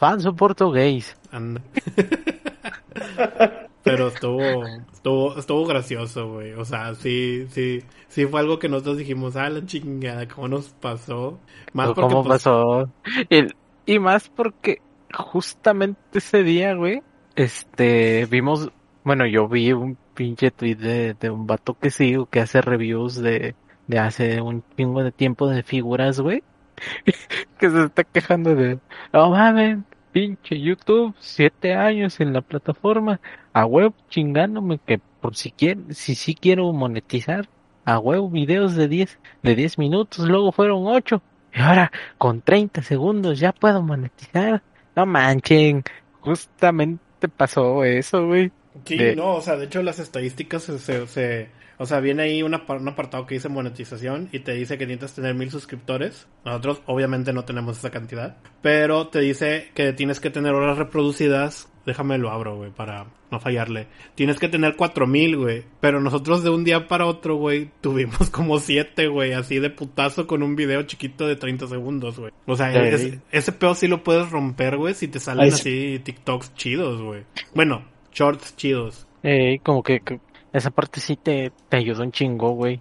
[0.00, 1.16] Fans- portugués.
[1.30, 1.60] Anda.
[3.86, 6.54] Pero estuvo, estuvo, estuvo gracioso, güey.
[6.54, 10.70] O sea, sí, sí, sí fue algo que nosotros dijimos, ah, la chingada, ¿cómo nos
[10.70, 11.38] pasó?
[11.72, 12.90] Más porque, ¿Cómo pues, pasó?
[13.30, 13.54] El-
[13.86, 14.82] y más porque
[15.14, 17.02] justamente ese día, güey,
[17.36, 18.72] este, vimos,
[19.04, 23.16] bueno, yo vi un pinche tweet de, de un vato que sigo que hace reviews
[23.16, 23.54] de,
[23.86, 26.42] de hace un pingo de tiempo de figuras, güey,
[27.58, 28.80] que se está quejando de,
[29.12, 29.78] no mames,
[30.12, 33.20] pinche YouTube, siete años en la plataforma,
[33.56, 37.48] a huevo chingándome que por si quiero, si sí quiero monetizar,
[37.86, 41.22] a huevo videos de 10, de 10 minutos, luego fueron 8.
[41.54, 44.62] Y ahora con 30 segundos ya puedo monetizar.
[44.94, 45.82] No manchen,
[46.20, 48.52] justamente pasó eso, güey.
[48.84, 51.48] Sí, de- no, o sea, de hecho las estadísticas se, se, se-
[51.78, 55.34] o sea, viene ahí un apartado que dice monetización y te dice que necesitas tener
[55.34, 56.26] mil suscriptores.
[56.44, 61.70] Nosotros obviamente no tenemos esa cantidad, pero te dice que tienes que tener horas reproducidas.
[61.86, 63.86] Déjame lo abro, güey, para no fallarle.
[64.16, 65.62] Tienes que tener cuatro mil, güey.
[65.80, 70.26] Pero nosotros de un día para otro, güey, tuvimos como siete, güey, así de putazo
[70.26, 72.32] con un video chiquito de 30 segundos, güey.
[72.46, 73.06] O sea, Sí.
[73.06, 77.22] es- ese pedo sí lo puedes romper, güey, si te salen así TikToks chidos, güey.
[77.54, 79.06] Bueno, shorts chidos.
[79.22, 80.18] Eh, como que, que
[80.52, 82.80] esa parte sí te, te ayudó un chingo, güey.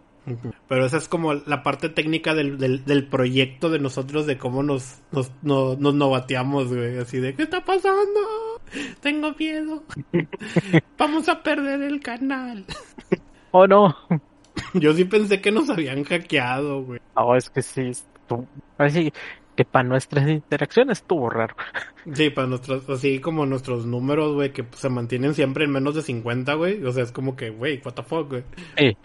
[0.68, 4.64] Pero esa es como la parte técnica del, del, del proyecto de nosotros, de cómo
[4.64, 6.97] nos, nos, nos, nos novateamos, güey.
[6.97, 8.20] Así de, ¿qué está pasando?
[9.01, 9.84] Tengo miedo.
[10.97, 12.66] Vamos a perder el canal.
[13.51, 13.95] Oh no,
[14.74, 16.99] Yo sí pensé que nos habían hackeado, güey.
[17.16, 17.91] oh, es que sí,
[18.78, 19.11] así
[19.56, 21.56] que para nuestras interacciones estuvo raro.
[22.14, 26.01] Sí, para nuestros, así como nuestros números, güey, que se mantienen siempre en menos de
[26.03, 26.84] 50, güey.
[26.84, 28.43] O sea, es como que, güey, what the fuck, güey.
[28.78, 28.97] Sí.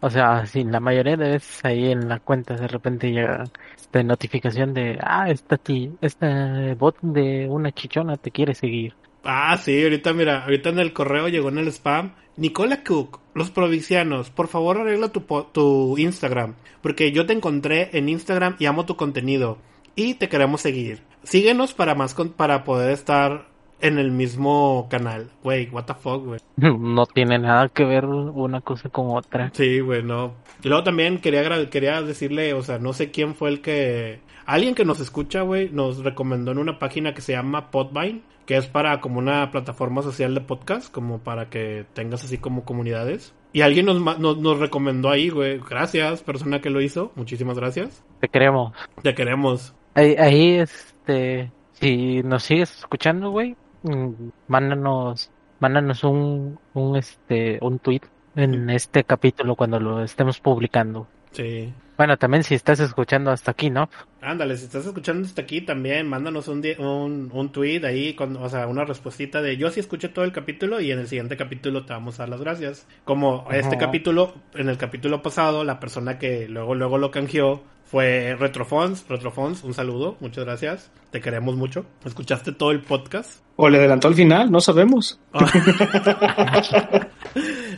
[0.00, 3.44] O sea, sí, la mayoría de veces ahí en la cuenta de repente llega
[3.76, 8.94] esta notificación de, ah, esta, ti, esta bot de una chichona te quiere seguir.
[9.24, 12.14] Ah, sí, ahorita mira, ahorita en el correo llegó en el spam.
[12.36, 17.90] Nicola Cook, los provincianos, por favor arregla tu, po- tu Instagram, porque yo te encontré
[17.92, 19.58] en Instagram y amo tu contenido
[19.96, 21.02] y te queremos seguir.
[21.22, 23.46] Síguenos para más con- para poder estar
[23.80, 25.30] en el mismo canal.
[25.42, 26.40] Güey, what the fuck, güey.
[26.56, 29.50] No tiene nada que ver una cosa con otra.
[29.54, 30.34] Sí, güey, no.
[30.62, 34.20] Y luego también quería, quería decirle, o sea, no sé quién fue el que...
[34.46, 38.56] Alguien que nos escucha, güey, nos recomendó en una página que se llama Podvine, que
[38.56, 43.34] es para como una plataforma social de podcast, como para que tengas así como comunidades.
[43.52, 45.60] Y alguien nos, nos, nos recomendó ahí, güey.
[45.68, 47.12] Gracias, persona que lo hizo.
[47.14, 48.04] Muchísimas gracias.
[48.20, 48.72] Te queremos.
[49.02, 49.74] Te queremos.
[49.94, 55.30] Ahí, ahí, este, si nos sigues escuchando, güey, mm, mándanos,
[55.60, 58.02] mándanos un, un, este, un tweet
[58.34, 61.06] en este capítulo cuando lo estemos publicando.
[61.32, 61.72] Sí.
[61.96, 63.88] Bueno, también si estás escuchando hasta aquí, ¿no?
[64.22, 68.48] Ándale, si estás escuchando hasta aquí también, mándanos un, un, un tweet ahí, con, o
[68.48, 71.84] sea, una respuestita de yo sí escuché todo el capítulo y en el siguiente capítulo
[71.84, 72.86] te vamos a dar las gracias.
[73.04, 77.62] Como este capítulo, en el capítulo pasado, la persona que luego, luego lo canjeó
[77.92, 79.06] fue Retrofons.
[79.06, 80.90] Retrofons, un saludo, muchas gracias.
[81.10, 81.84] Te queremos mucho.
[82.06, 83.44] ¿Escuchaste todo el podcast?
[83.56, 85.20] O le adelantó al final, no sabemos.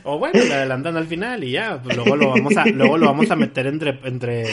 [0.04, 3.06] o bueno, le adelantan al final y ya, pues luego lo vamos a, luego lo
[3.06, 4.44] vamos a meter entre, entre,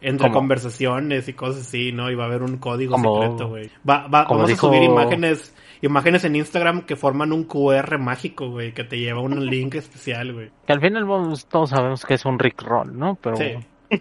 [0.00, 2.10] entre conversaciones y cosas así, ¿no?
[2.10, 3.70] Y va a haber un código secreto, güey.
[3.88, 7.98] Va, va, como vamos dijo- a subir imágenes, imágenes en Instagram que forman un QR
[7.98, 10.50] mágico, güey, que te lleva a un link especial, güey.
[10.66, 11.04] Que al final
[11.50, 13.18] todos sabemos que es un Rick Roll, ¿no?
[13.20, 13.56] Pero, Sí.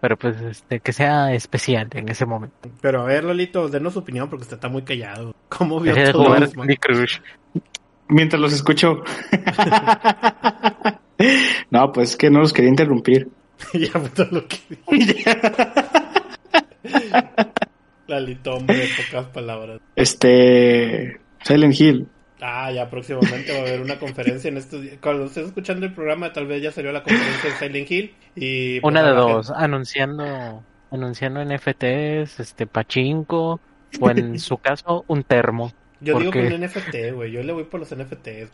[0.00, 2.68] pero pues, este, que sea especial en ese momento.
[2.80, 5.34] Pero a ver, Lolito, denos su opinión porque usted está muy callado.
[5.48, 6.54] ¿Cómo vio todo jugar eso?
[6.54, 7.18] Candy Crush.
[8.08, 9.02] Mientras los escucho.
[11.70, 13.28] no, pues que no los quería interrumpir.
[13.74, 14.58] ya todo lo que.
[18.06, 19.80] Lalito, hombre, de pocas palabras.
[19.94, 21.20] Este.
[21.42, 22.08] Silent Hill.
[22.40, 24.98] Ah, ya próximamente va a haber una conferencia en estos días.
[25.00, 28.14] Cuando estés escuchando el programa, tal vez ya salió la conferencia de Silent Hill.
[28.36, 33.60] Y pues, Una de dos, anunciando, anunciando NFTs, este, pachinko,
[34.00, 35.72] o en su caso, un termo.
[36.00, 36.48] Yo ¿Por digo qué?
[36.48, 37.32] que un NFT, güey.
[37.32, 38.50] Yo le voy por los NFTs.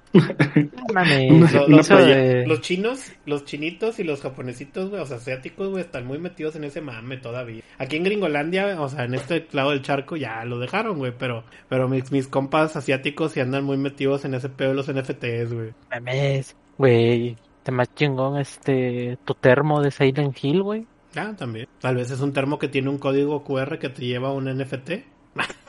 [0.94, 1.04] No
[1.38, 5.82] No los, de- los chinos, los chinitos y los japonesitos, güey, o sea, asiáticos, güey,
[5.82, 7.62] están muy metidos en ese mame todavía.
[7.78, 11.44] Aquí en Gringolandia, o sea, en este lado del charco ya lo dejaron, güey, pero,
[11.68, 15.52] pero mis, mis compas asiáticos sí andan muy metidos en ese pedo de los NFTs,
[15.52, 15.72] güey.
[15.90, 20.86] mames, güey, te más chingón este tu termo de Silent Hill, güey.
[21.16, 21.68] Ah, también.
[21.80, 24.46] Tal vez es un termo que tiene un código QR que te lleva a un
[24.46, 24.90] NFT.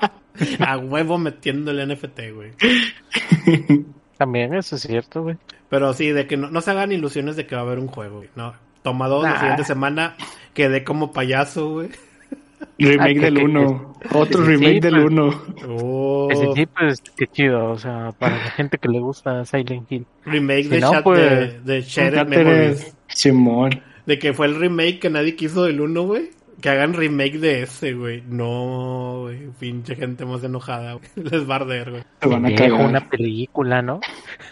[0.60, 2.52] a huevo metiendo el NFT, güey.
[4.16, 5.36] También eso es cierto, güey.
[5.68, 7.88] Pero sí, de que no, no se hagan ilusiones de que va a haber un
[7.88, 8.30] juego, güey.
[8.36, 8.54] No.
[8.82, 9.38] Toma dos, la Nah.
[9.40, 10.16] siguiente semana
[10.54, 11.88] quedé como payaso, güey.
[12.78, 13.94] Remake Ah, que- del que- 1.
[14.14, 15.04] Otro Sí, remake del pues.
[15.12, 15.42] 1.
[15.68, 19.90] Oh, Ese sí, pues qué chido, o sea, para la gente que le gusta Silent
[19.90, 20.06] Hill.
[20.24, 22.96] remake Si de, no, Chat- pues, de, de Shattered Memories.
[23.08, 23.82] Simón.
[24.06, 26.30] De que fue el remake que nadie quiso del 1, güey.
[26.60, 28.20] Que hagan remake de ese, güey.
[28.26, 29.48] No, güey.
[29.60, 31.08] Pinche gente más enojada, güey.
[31.30, 32.02] Les va a arder, güey.
[32.22, 32.72] Van a cagar.
[32.72, 34.00] una película, ¿no?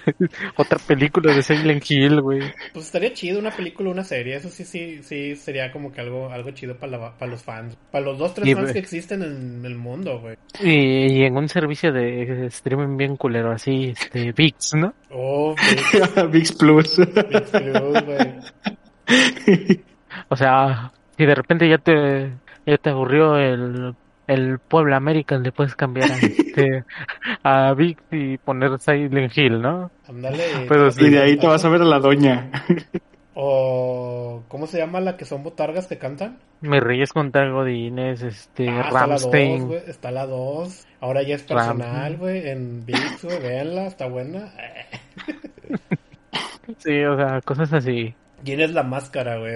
[0.56, 2.42] Otra película de Silent Hill, güey.
[2.72, 4.36] Pues estaría chido una película, una serie.
[4.36, 7.76] Eso sí, sí, sí sería como que algo, algo chido para, la- para los fans.
[7.90, 10.36] Para los dos, tres Y, fans que existen en el mundo, güey.
[10.62, 14.94] Y, y en un servicio de streaming bien culero, así, este, VIX, ¿no?
[15.10, 15.56] Oh,
[16.30, 16.98] VIX Plus.
[16.98, 18.34] Big Plus, güey.
[20.28, 22.32] O sea, si de repente ya te,
[22.66, 23.94] ya te aburrió el,
[24.26, 26.84] el Puebla American, le puedes cambiar a, este,
[27.42, 29.90] a VIX y poner Silent Hill, ¿no?
[30.08, 30.44] Ándale.
[30.68, 32.50] Pero y de ahí te vas a ver a la doña.
[33.34, 36.38] O, ¿cómo se llama la que son botargas que cantan?
[36.62, 39.72] Me reyes contra Godines, este, Ah, está la 2, Ramstein.
[39.86, 40.86] Está la 2.
[41.00, 42.48] Ahora ya es personal, güey.
[42.48, 43.42] En VIX, güey.
[43.42, 44.52] Véanla, está buena.
[46.78, 48.12] Sí, o sea, cosas así.
[48.44, 49.54] ¿Quién es la máscara, güey?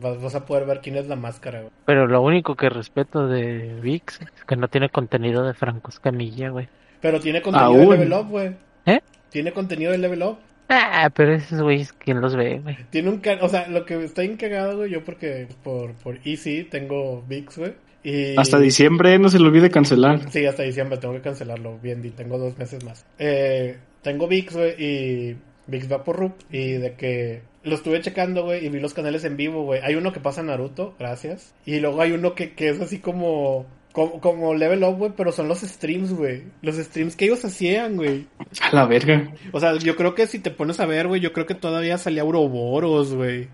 [0.00, 1.72] Vas a poder ver quién es la máscara, güey.
[1.84, 6.50] Pero lo único que respeto de VIX es que no tiene contenido de Franco Escamilla,
[6.50, 6.68] güey.
[7.00, 7.90] Pero tiene contenido Aún.
[7.90, 8.52] de Level Up, güey.
[8.86, 9.00] ¿Eh?
[9.30, 10.38] Tiene contenido de Level Up.
[10.68, 12.78] Ah, pero esos güeyes, ¿quién los ve, güey?
[12.90, 13.38] Tiene un can...
[13.42, 17.74] O sea, lo que está encagado, güey, yo porque por, por Easy tengo VIX, güey.
[18.04, 18.36] Y...
[18.38, 20.30] Hasta diciembre no se le olvide cancelar.
[20.30, 21.78] Sí, hasta diciembre tengo que cancelarlo.
[21.82, 23.04] Bien, di, tengo dos meses más.
[23.18, 26.40] Eh, tengo VIX, güey, y VIX va por RUP.
[26.50, 29.80] Y de que lo estuve checando, güey, y vi los canales en vivo, güey.
[29.82, 31.54] Hay uno que pasa Naruto, gracias.
[31.64, 33.66] Y luego hay uno que, que es así como...
[33.92, 36.44] Como, como Level Up, güey, pero son los streams, güey.
[36.62, 38.26] Los streams que ellos hacían, güey.
[38.62, 39.34] A la verga.
[39.52, 41.98] O sea, yo creo que si te pones a ver, güey, yo creo que todavía
[41.98, 43.48] salía Ouroboros, güey.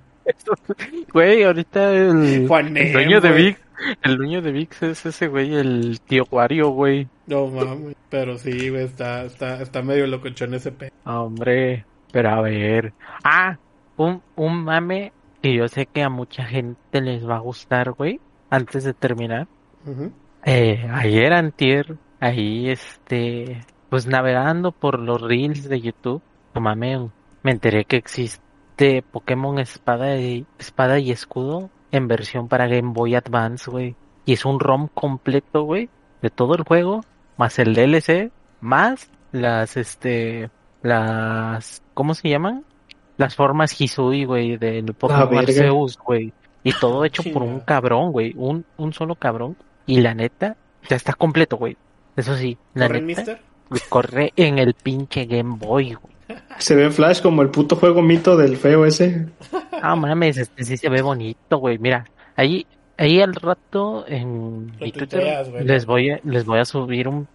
[1.13, 3.33] Güey, ahorita el, Juan el dueño de.
[3.33, 3.61] VIX,
[4.03, 7.09] el dueño de VIX es ese güey, el tío Wario, güey.
[7.27, 7.97] No mames.
[8.09, 10.93] Pero sí, güey, está, está, está medio locochón ese pe.
[11.05, 12.93] Hombre, pero a ver.
[13.25, 13.59] Ah,
[13.99, 18.21] un, un mame que yo sé que a mucha gente les va a gustar, güey.
[18.51, 19.47] Antes de terminar.
[19.85, 20.11] Ujú.
[20.45, 26.23] Eh, ayer antier, ahí este, pues navegando por los reels de YouTube,
[26.55, 27.11] no mames,
[27.43, 33.15] me enteré que existe Pokémon Espada y, Espada y Escudo en versión para Game Boy
[33.15, 33.97] Advance, güey.
[34.25, 35.89] Y es un ROM completo, güey,
[36.23, 37.03] de todo el juego,
[37.37, 38.31] más el DLC,
[38.61, 40.51] más las, este,
[40.83, 42.65] las, ¿cómo se llaman?
[43.19, 45.41] Las formas Hisui, güey, del Pokémon verga.
[45.41, 46.33] Arceus, güey.
[46.65, 49.57] Y todo hecho por un cabrón, güey, un, un solo cabrón.
[49.87, 50.57] Y la neta,
[50.89, 51.77] ya está completo, güey.
[52.17, 53.41] Eso sí, la ¿Corre, neta, mister?
[53.89, 56.15] corre en el pinche Game Boy, güey.
[56.59, 59.27] Se ve Flash como el puto juego mito del feo ese.
[59.81, 61.79] Ah, mames, este sí se ve bonito, güey.
[61.79, 62.05] Mira,
[62.37, 62.67] ahí,
[62.97, 67.29] ahí al rato en mi Twitter les voy a, les voy a subir un,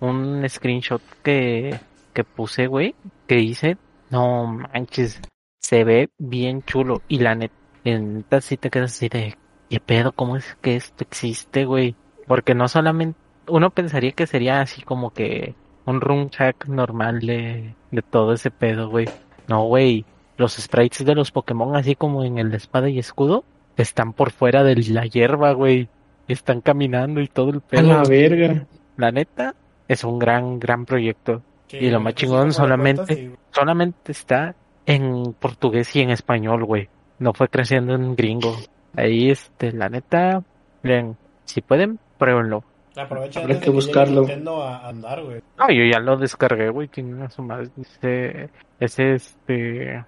[0.00, 1.78] un screenshot que,
[2.12, 2.94] que puse, güey,
[3.26, 3.76] que dice,
[4.14, 5.20] no manches,
[5.60, 7.02] se ve bien chulo.
[7.08, 7.54] Y la neta,
[7.84, 9.36] neta sí te quedas así de,
[9.68, 10.12] ¿qué pedo?
[10.12, 11.96] ¿Cómo es que esto existe, güey?
[12.26, 15.54] Porque no solamente, uno pensaría que sería así como que
[15.84, 19.06] un run hack normal de, de todo ese pedo, güey.
[19.48, 20.06] No, güey,
[20.36, 23.44] los sprites de los Pokémon, así como en el de espada y escudo,
[23.76, 25.88] están por fuera de la hierba, güey.
[26.28, 27.88] Están caminando y todo el A pedo.
[27.88, 28.66] la verga.
[28.96, 29.54] La neta,
[29.88, 31.42] es un gran, gran proyecto.
[31.70, 33.36] Y lo más chingón solamente-.
[33.50, 34.54] Solamente está
[34.86, 36.88] en portugués y en español, güey.
[37.18, 38.56] No fue creciendo en gringo.
[38.96, 40.42] Ahí, este, la neta,
[40.82, 42.64] miren, si pueden, pruébenlo.
[42.96, 44.24] Aprovecha Habrá que buscarlo.
[44.62, 45.40] A andar, güey.
[45.58, 47.70] Ah, yo ya lo descargué, güey, tiene su madre.
[47.80, 50.04] Ese, ese, este,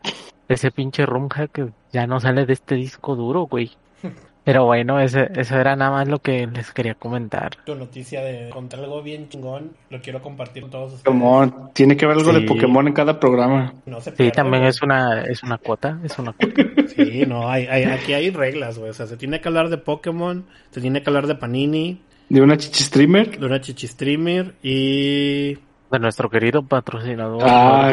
[0.49, 3.73] ese pinche ROM que ya no sale de este disco duro, güey.
[4.47, 7.57] Pero bueno, ese, eso era nada más lo que les quería comentar.
[7.65, 11.03] Tu noticia de contra algo bien chingón, lo quiero compartir con todos ustedes.
[11.05, 11.71] Pokémon.
[11.75, 12.41] Tiene que haber algo Sí.
[12.41, 13.75] de Pokémon en cada programa.
[13.87, 16.63] No se Sí, también es una, es una cuota, es una cuota.
[16.97, 18.91] Sí, no, hay, hay- aquí hay reglas, güey.
[18.91, 22.41] O sea, se tiene que hablar de Pokémon, se tiene que hablar de Panini, De
[22.41, 23.39] una chichi streamer.
[23.41, 25.55] de una chichi streamer y
[25.91, 27.91] De nuestro querido patrocinador, Ah.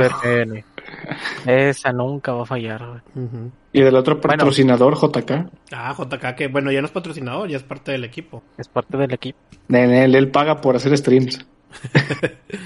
[1.46, 3.26] Esa nunca va a fallar, güey.
[3.74, 5.32] Y del otro patrocinador, JK.
[5.74, 8.98] ah JK que bueno ya no es patrocinador ya es parte del equipo Es parte
[8.98, 9.40] del equipo.
[9.70, 11.46] Él, él paga por hacer streams.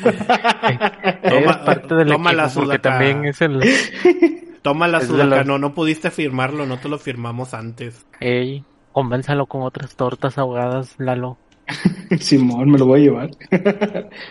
[1.23, 2.81] Toma- es parte del toma la equipo porque sudaca.
[2.81, 3.61] también es el...
[4.61, 9.45] toma la sudaca los- no no pudiste firmarlo no te lo firmamos antes Ey, convénzalo
[9.45, 11.37] con otras tortas ahogadas, Lalo.
[12.19, 13.29] Simón, me lo voy a llevar.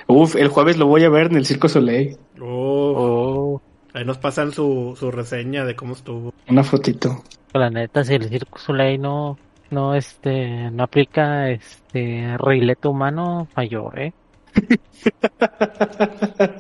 [0.06, 2.16] Uf, el jueves lo voy a ver en el Circo Soleil.
[2.40, 3.62] Oh, Oh,
[3.96, 7.22] ahí nos pasan su, su reseña de cómo estuvo Una fotito.
[7.54, 9.38] la neta, si el Circo Soleil no,
[9.70, 14.12] no, este, no aplica, este, reilete humano, falló, eh.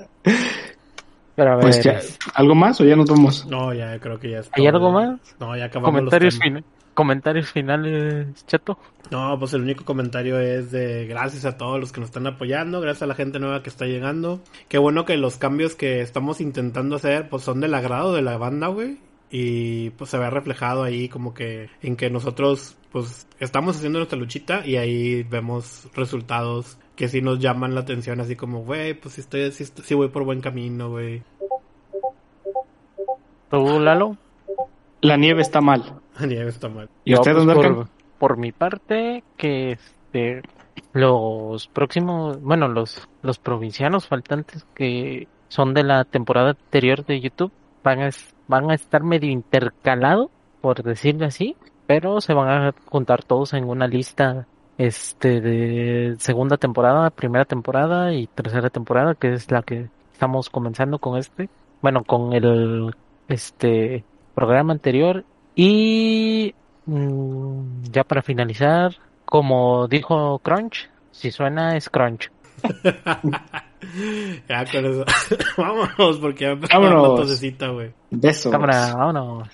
[1.34, 2.00] Pero a ver, Pues ya,
[2.34, 3.46] ¿algo más o ya nos vamos?
[3.46, 5.18] no ya creo que ya es ¿hay algo más?
[5.38, 6.64] no ya acabamos los Comentarios, temas.
[6.96, 8.76] Comentarios finales, chato.
[9.12, 12.80] No, pues el único comentario es de gracias a todos los que nos están apoyando,
[12.80, 14.40] gracias a la gente nueva que está llegando.
[14.68, 18.36] Qué bueno que los cambios que estamos intentando hacer pues son del agrado de la
[18.36, 18.98] banda, güey.
[19.30, 24.18] Y pues se ve reflejado ahí como que en que nosotros pues estamos haciendo nuestra
[24.18, 29.14] luchita y ahí vemos resultados que sí nos llaman la atención así como, güey, pues
[29.16, 31.22] sí estoy, sí, estoy- sí voy por buen camino, güey.
[33.50, 34.16] ¿Tú, Lalo?
[35.02, 36.00] La nieve está mal.
[36.20, 36.88] Nieve está mal.
[37.04, 37.88] ¿Y usted, pues, don por,
[38.18, 40.42] por mi parte, que este,
[40.92, 47.52] los próximos, bueno, los, los provincianos faltantes que son de la temporada anterior de YouTube
[47.82, 48.10] van a,
[48.48, 51.56] van a estar medio intercalados, por decirlo así,
[51.86, 54.46] pero se van a juntar todos en una lista
[54.78, 60.98] este de segunda temporada, primera temporada y tercera temporada, que es la que estamos comenzando
[60.98, 61.48] con este,
[61.80, 62.94] bueno, con el
[63.28, 64.04] este
[64.34, 65.24] programa anterior
[65.56, 66.54] y
[66.84, 68.94] mm, ya para finalizar,
[69.24, 72.30] como dijo Crunch, si suena es Crunch.
[74.48, 75.04] ya con eso.
[75.56, 77.40] Vámonos porque ya Vámonos.
[77.72, 77.92] güey.
[78.10, 78.52] Besos.
[78.52, 79.48] Cámara, vámonos.